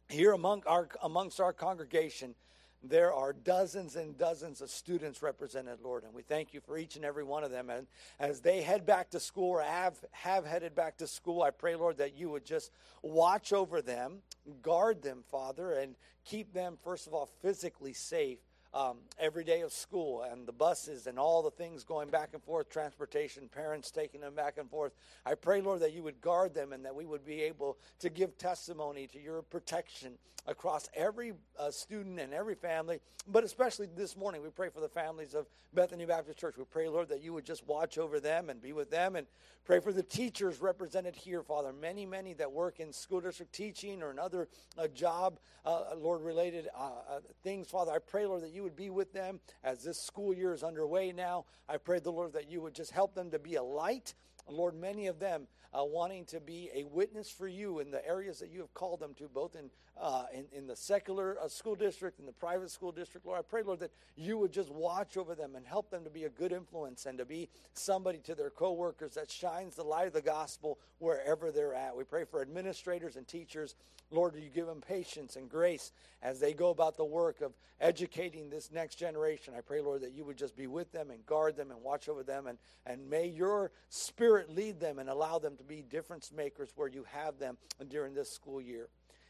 [0.08, 2.34] here among our, amongst our congregation,
[2.82, 6.96] there are dozens and dozens of students represented, Lord, and we thank you for each
[6.96, 7.70] and every one of them.
[7.70, 7.86] And
[8.20, 11.76] as they head back to school or have, have headed back to school, I pray,
[11.76, 12.70] Lord, that you would just
[13.02, 14.18] watch over them,
[14.62, 18.38] guard them, Father, and keep them, first of all, physically safe
[18.74, 22.42] um, every day of school and the buses and all the things going back and
[22.42, 24.92] forth, transportation, parents taking them back and forth.
[25.24, 28.10] I pray, Lord, that you would guard them and that we would be able to
[28.10, 30.18] give testimony to your protection
[30.48, 33.00] across every uh, student and every family,
[33.30, 36.56] but especially this morning, we pray for the families of Bethany Baptist Church.
[36.56, 39.26] We pray, Lord, that you would just watch over them and be with them and
[39.66, 41.72] pray for the teachers represented here, Father.
[41.74, 46.68] Many, many that work in school district teaching or another uh, job, uh, Lord, related
[46.74, 47.92] uh, uh, things, Father.
[47.92, 51.12] I pray, Lord, that you would be with them as this school year is underway
[51.12, 51.44] now.
[51.68, 54.14] I pray, the Lord, that you would just help them to be a light.
[54.48, 58.38] Lord, many of them uh, wanting to be a witness for you in the areas
[58.40, 61.74] that you have called them to, both in uh, in, in the secular uh, school
[61.74, 63.26] district and the private school district.
[63.26, 66.10] Lord, I pray, Lord, that you would just watch over them and help them to
[66.10, 70.06] be a good influence and to be somebody to their coworkers that shines the light
[70.06, 71.96] of the gospel wherever they're at.
[71.96, 73.74] We pray for administrators and teachers.
[74.10, 75.92] Lord, you give them patience and grace
[76.22, 79.54] as they go about the work of educating this next generation.
[79.56, 82.08] I pray, Lord, that you would just be with them and guard them and watch
[82.08, 82.46] over them.
[82.46, 86.88] And, and may your spirit lead them and allow them to be difference makers where
[86.88, 87.58] you have them
[87.88, 88.88] during this school year.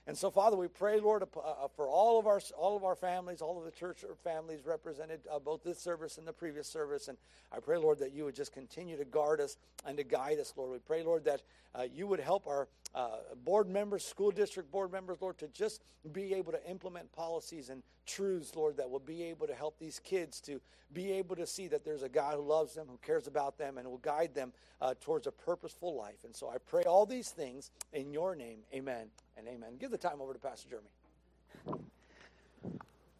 [0.09, 3.43] And so, Father, we pray, Lord, uh, for all of our all of our families,
[3.43, 7.09] all of the church families represented, uh, both this service and the previous service.
[7.09, 7.19] And
[7.53, 10.55] I pray, Lord, that you would just continue to guard us and to guide us,
[10.57, 10.71] Lord.
[10.71, 11.43] We pray, Lord, that
[11.75, 15.83] uh, you would help our uh, board members, school district board members, Lord, to just
[16.13, 19.99] be able to implement policies and truths, Lord, that will be able to help these
[19.99, 20.61] kids to
[20.93, 23.77] be able to see that there's a God who loves them, who cares about them,
[23.77, 26.25] and will guide them uh, towards a purposeful life.
[26.25, 28.61] And so I pray all these things in your name.
[28.73, 29.77] Amen and amen.
[29.79, 30.89] Give the time over to Pastor Jeremy.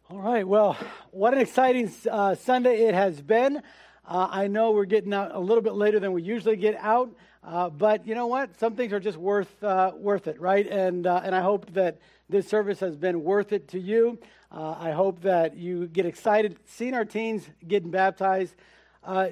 [0.09, 0.47] All right.
[0.47, 0.75] Well,
[1.11, 3.61] what an exciting uh, Sunday it has been.
[4.07, 7.11] Uh, I know we're getting out a little bit later than we usually get out,
[7.43, 8.59] uh, but you know what?
[8.59, 10.67] Some things are just worth uh, worth it, right?
[10.67, 11.99] And uh, and I hope that
[12.29, 14.19] this service has been worth it to you.
[14.51, 18.55] Uh, I hope that you get excited seeing our teens getting baptized.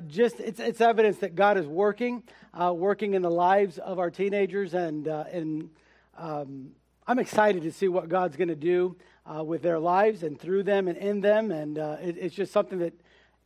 [0.08, 2.24] just it's it's evidence that God is working,
[2.58, 5.70] working in the lives of our teenagers, and and
[6.18, 6.72] um,
[7.06, 10.64] I'm excited to see what God's going to do uh, with their lives and through
[10.64, 11.52] them and in them.
[11.52, 12.94] And uh, it, it's just something that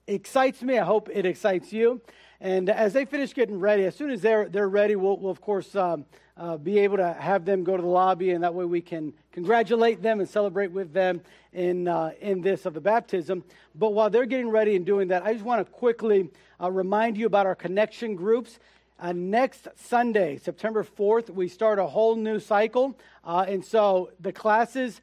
[0.07, 0.79] excites me.
[0.79, 2.01] I hope it excites you.
[2.41, 5.41] And as they finish getting ready, as soon as they're, they're ready, we'll, we'll of
[5.41, 6.05] course um,
[6.35, 9.13] uh, be able to have them go to the lobby, and that way we can
[9.31, 11.21] congratulate them and celebrate with them
[11.53, 13.43] in, uh, in this of the baptism.
[13.75, 17.15] But while they're getting ready and doing that, I just want to quickly uh, remind
[17.15, 18.57] you about our connection groups.
[18.99, 22.97] Uh, next Sunday, September 4th, we start a whole new cycle.
[23.23, 25.01] Uh, and so the classes,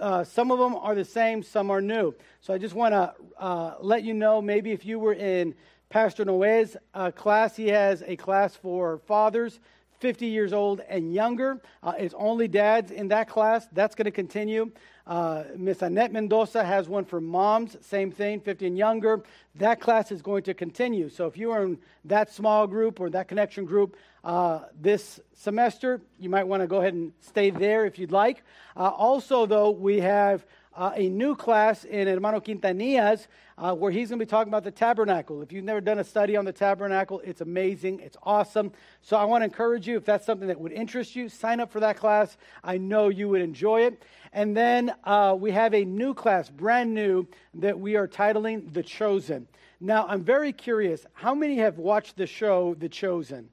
[0.00, 2.14] uh, some of them are the same, some are new.
[2.40, 5.54] So I just want to uh, let you know maybe if you were in
[5.90, 9.58] Pastor Noé's uh, class, he has a class for fathers.
[10.00, 11.60] 50 years old and younger.
[11.82, 13.66] Uh, it's only dads in that class.
[13.72, 14.70] That's going to continue.
[15.06, 19.24] Uh, Miss Annette Mendoza has one for moms, same thing, 50 and younger.
[19.56, 21.08] That class is going to continue.
[21.08, 26.00] So if you are in that small group or that connection group uh, this semester,
[26.18, 28.42] you might want to go ahead and stay there if you'd like.
[28.76, 30.44] Uh, also, though, we have
[30.78, 33.26] uh, a new class in Hermano Quintanillas
[33.58, 35.42] uh, where he's going to be talking about the tabernacle.
[35.42, 37.98] If you've never done a study on the tabernacle, it's amazing.
[37.98, 38.70] It's awesome.
[39.02, 41.72] So I want to encourage you, if that's something that would interest you, sign up
[41.72, 42.36] for that class.
[42.62, 44.04] I know you would enjoy it.
[44.32, 48.84] And then uh, we have a new class, brand new, that we are titling The
[48.84, 49.48] Chosen.
[49.80, 53.48] Now, I'm very curious how many have watched the show The Chosen?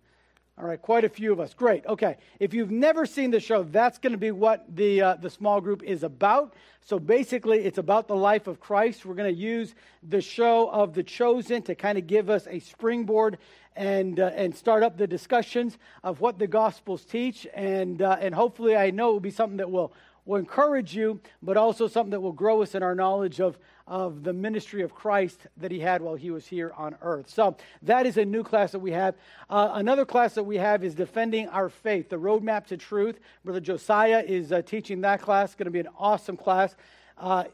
[0.57, 1.53] All right, quite a few of us.
[1.53, 1.85] Great.
[1.85, 2.15] Okay.
[2.39, 5.59] If you've never seen the show, that's going to be what the, uh, the small
[5.59, 6.53] group is about.
[6.79, 9.05] So basically, it's about the life of Christ.
[9.05, 12.59] We're going to use the show of The Chosen to kind of give us a
[12.59, 13.37] springboard
[13.75, 17.45] and, uh, and start up the discussions of what the Gospels teach.
[17.53, 19.91] And, uh, and hopefully, I know it will be something that will,
[20.25, 23.57] will encourage you, but also something that will grow us in our knowledge of,
[23.87, 27.29] of the ministry of Christ that he had while he was here on earth.
[27.29, 29.15] So that is a new class that we have.
[29.49, 33.19] Uh, another class that we have is Defending Our Faith, the Roadmap to Truth.
[33.43, 35.49] Brother Josiah is uh, teaching that class.
[35.49, 36.75] It's going to be an awesome class.
[37.17, 37.45] Uh,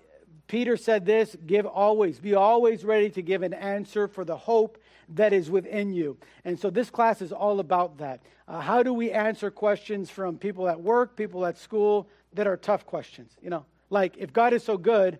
[0.47, 4.77] Peter said this give always, be always ready to give an answer for the hope
[5.09, 6.17] that is within you.
[6.45, 8.21] And so this class is all about that.
[8.47, 12.57] Uh, how do we answer questions from people at work, people at school that are
[12.57, 13.31] tough questions?
[13.41, 15.19] You know, like if God is so good,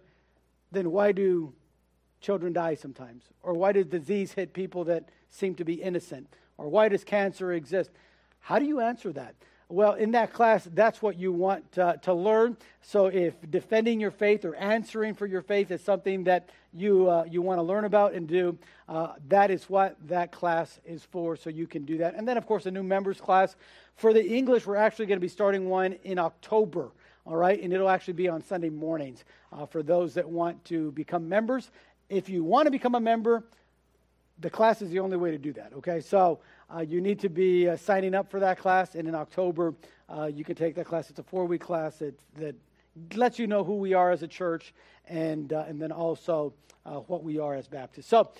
[0.72, 1.54] then why do
[2.22, 3.24] children die sometimes?
[3.44, 6.28] Or why does disease hit people that seem to be innocent?
[6.58, 7.92] Or why does cancer exist?
[8.40, 9.36] How do you answer that?
[9.72, 12.58] Well, in that class, that's what you want to learn.
[12.82, 17.24] So, if defending your faith or answering for your faith is something that you uh,
[17.24, 18.58] you want to learn about and do,
[18.90, 21.38] uh, that is what that class is for.
[21.38, 22.16] So you can do that.
[22.16, 23.56] And then, of course, a new members class
[23.96, 24.66] for the English.
[24.66, 26.92] We're actually going to be starting one in October
[27.26, 27.62] all right?
[27.62, 31.72] And it'll actually be on Sunday mornings uh, for those that want to become members.
[32.10, 33.44] If you want to become a member,
[34.40, 36.00] the class is the only way to do that, okay?
[36.00, 36.40] So
[36.74, 39.74] uh, you need to be uh, signing up for that class, and in October,
[40.10, 41.10] uh, you can take that class.
[41.10, 42.56] It's a four week class that, that
[43.16, 44.74] lets you know who we are as a church
[45.08, 46.54] and, uh, and then also
[46.86, 48.08] uh, what we are as Baptists.
[48.08, 48.32] So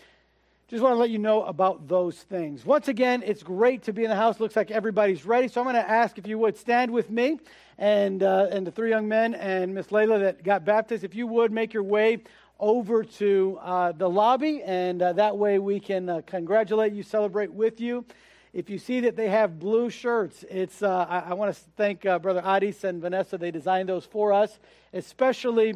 [0.72, 2.66] just want to let you know about those things.
[2.66, 4.40] Once again, it's great to be in the house.
[4.40, 5.50] Looks like everybody's ready.
[5.50, 7.42] So I'm going to ask if you would stand with me
[7.78, 11.04] and, uh, and the three young men and Miss Layla that got baptized.
[11.04, 12.20] If you would make your way
[12.58, 17.52] over to uh, the lobby, and uh, that way we can uh, congratulate you, celebrate
[17.52, 18.06] with you.
[18.54, 22.06] If you see that they have blue shirts, it's uh, I, I want to thank
[22.06, 23.38] uh, Brother Adis and Vanessa.
[23.38, 24.58] They designed those for us,
[24.94, 25.76] especially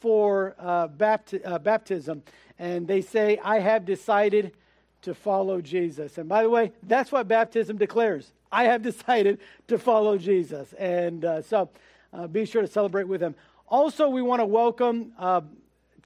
[0.00, 0.54] for
[0.98, 2.22] bapti- baptism
[2.58, 4.52] and they say, I have decided
[5.02, 6.18] to follow Jesus.
[6.18, 8.32] And by the way, that's what baptism declares.
[8.50, 10.72] I have decided to follow Jesus.
[10.74, 11.70] And uh, so
[12.12, 13.34] uh, be sure to celebrate with them.
[13.68, 15.40] Also, we want to welcome uh,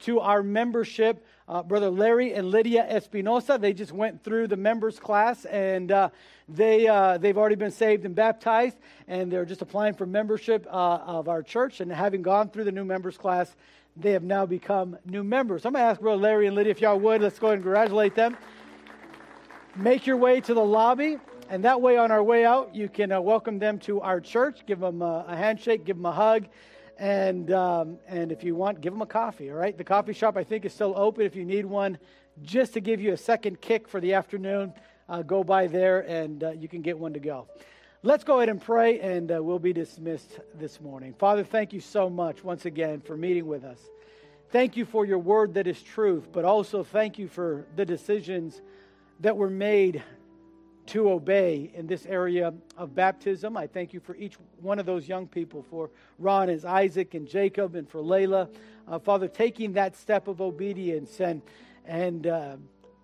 [0.01, 3.59] to our membership uh, Brother Larry and Lydia Espinosa.
[3.61, 6.11] They just went through the members class and uh,
[6.49, 8.77] they, uh, they've already been saved and baptized.
[9.07, 11.81] And they're just applying for membership of our church.
[11.81, 13.55] And having gone through the new members class,
[14.01, 15.65] they have now become new members.
[15.67, 17.21] I'm going to ask Brother Larry and Lydia if y'all would.
[17.21, 18.37] Let's go and congratulate them.
[19.75, 21.19] Make your way to the lobby,
[21.51, 24.67] and that way, on our way out, you can uh, welcome them to our church,
[24.67, 26.47] give them a, a handshake, give them a hug,
[26.99, 29.77] And, um, and if you want, give them a coffee, all right?
[29.77, 31.25] The coffee shop, I think, is still open.
[31.25, 31.97] If you need one,
[32.43, 34.73] just to give you a second kick for the afternoon,
[35.09, 37.47] uh, go by there and uh, you can get one to go.
[38.05, 41.15] Let's go ahead and pray, and uh, we'll be dismissed this morning.
[41.19, 43.81] Father, thank you so much once again for meeting with us.
[44.51, 48.63] Thank you for your word that is truth, but also thank you for the decisions
[49.19, 50.05] that were made
[50.87, 53.57] to obey in this area of baptism.
[53.57, 57.27] I thank you for each one of those young people, for Ron and Isaac and
[57.27, 58.49] Jacob, and for Layla.
[58.87, 61.43] Uh, Father, taking that step of obedience and,
[61.85, 62.57] and uh,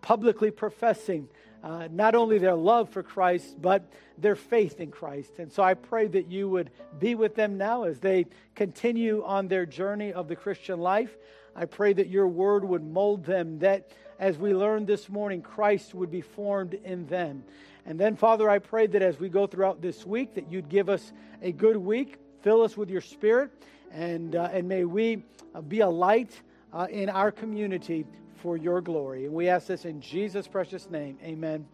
[0.02, 1.28] publicly professing
[1.64, 5.38] uh, not only their love for Christ, but their faith in Christ.
[5.38, 6.70] And so I pray that you would
[7.00, 11.16] be with them now as they continue on their journey of the Christian life.
[11.56, 13.88] I pray that your word would mold them, that
[14.18, 17.42] as we learned this morning, Christ would be formed in them.
[17.86, 20.90] And then, Father, I pray that as we go throughout this week, that you'd give
[20.90, 23.50] us a good week, fill us with your spirit,
[23.90, 25.22] and, uh, and may we
[25.54, 26.42] uh, be a light
[26.74, 28.04] uh, in our community
[28.44, 29.24] for your glory.
[29.24, 31.18] And we ask this in Jesus' precious name.
[31.24, 31.66] Amen.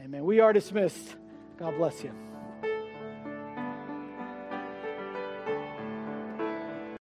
[0.00, 0.24] Amen.
[0.24, 1.14] We are dismissed.
[1.60, 2.27] God bless you.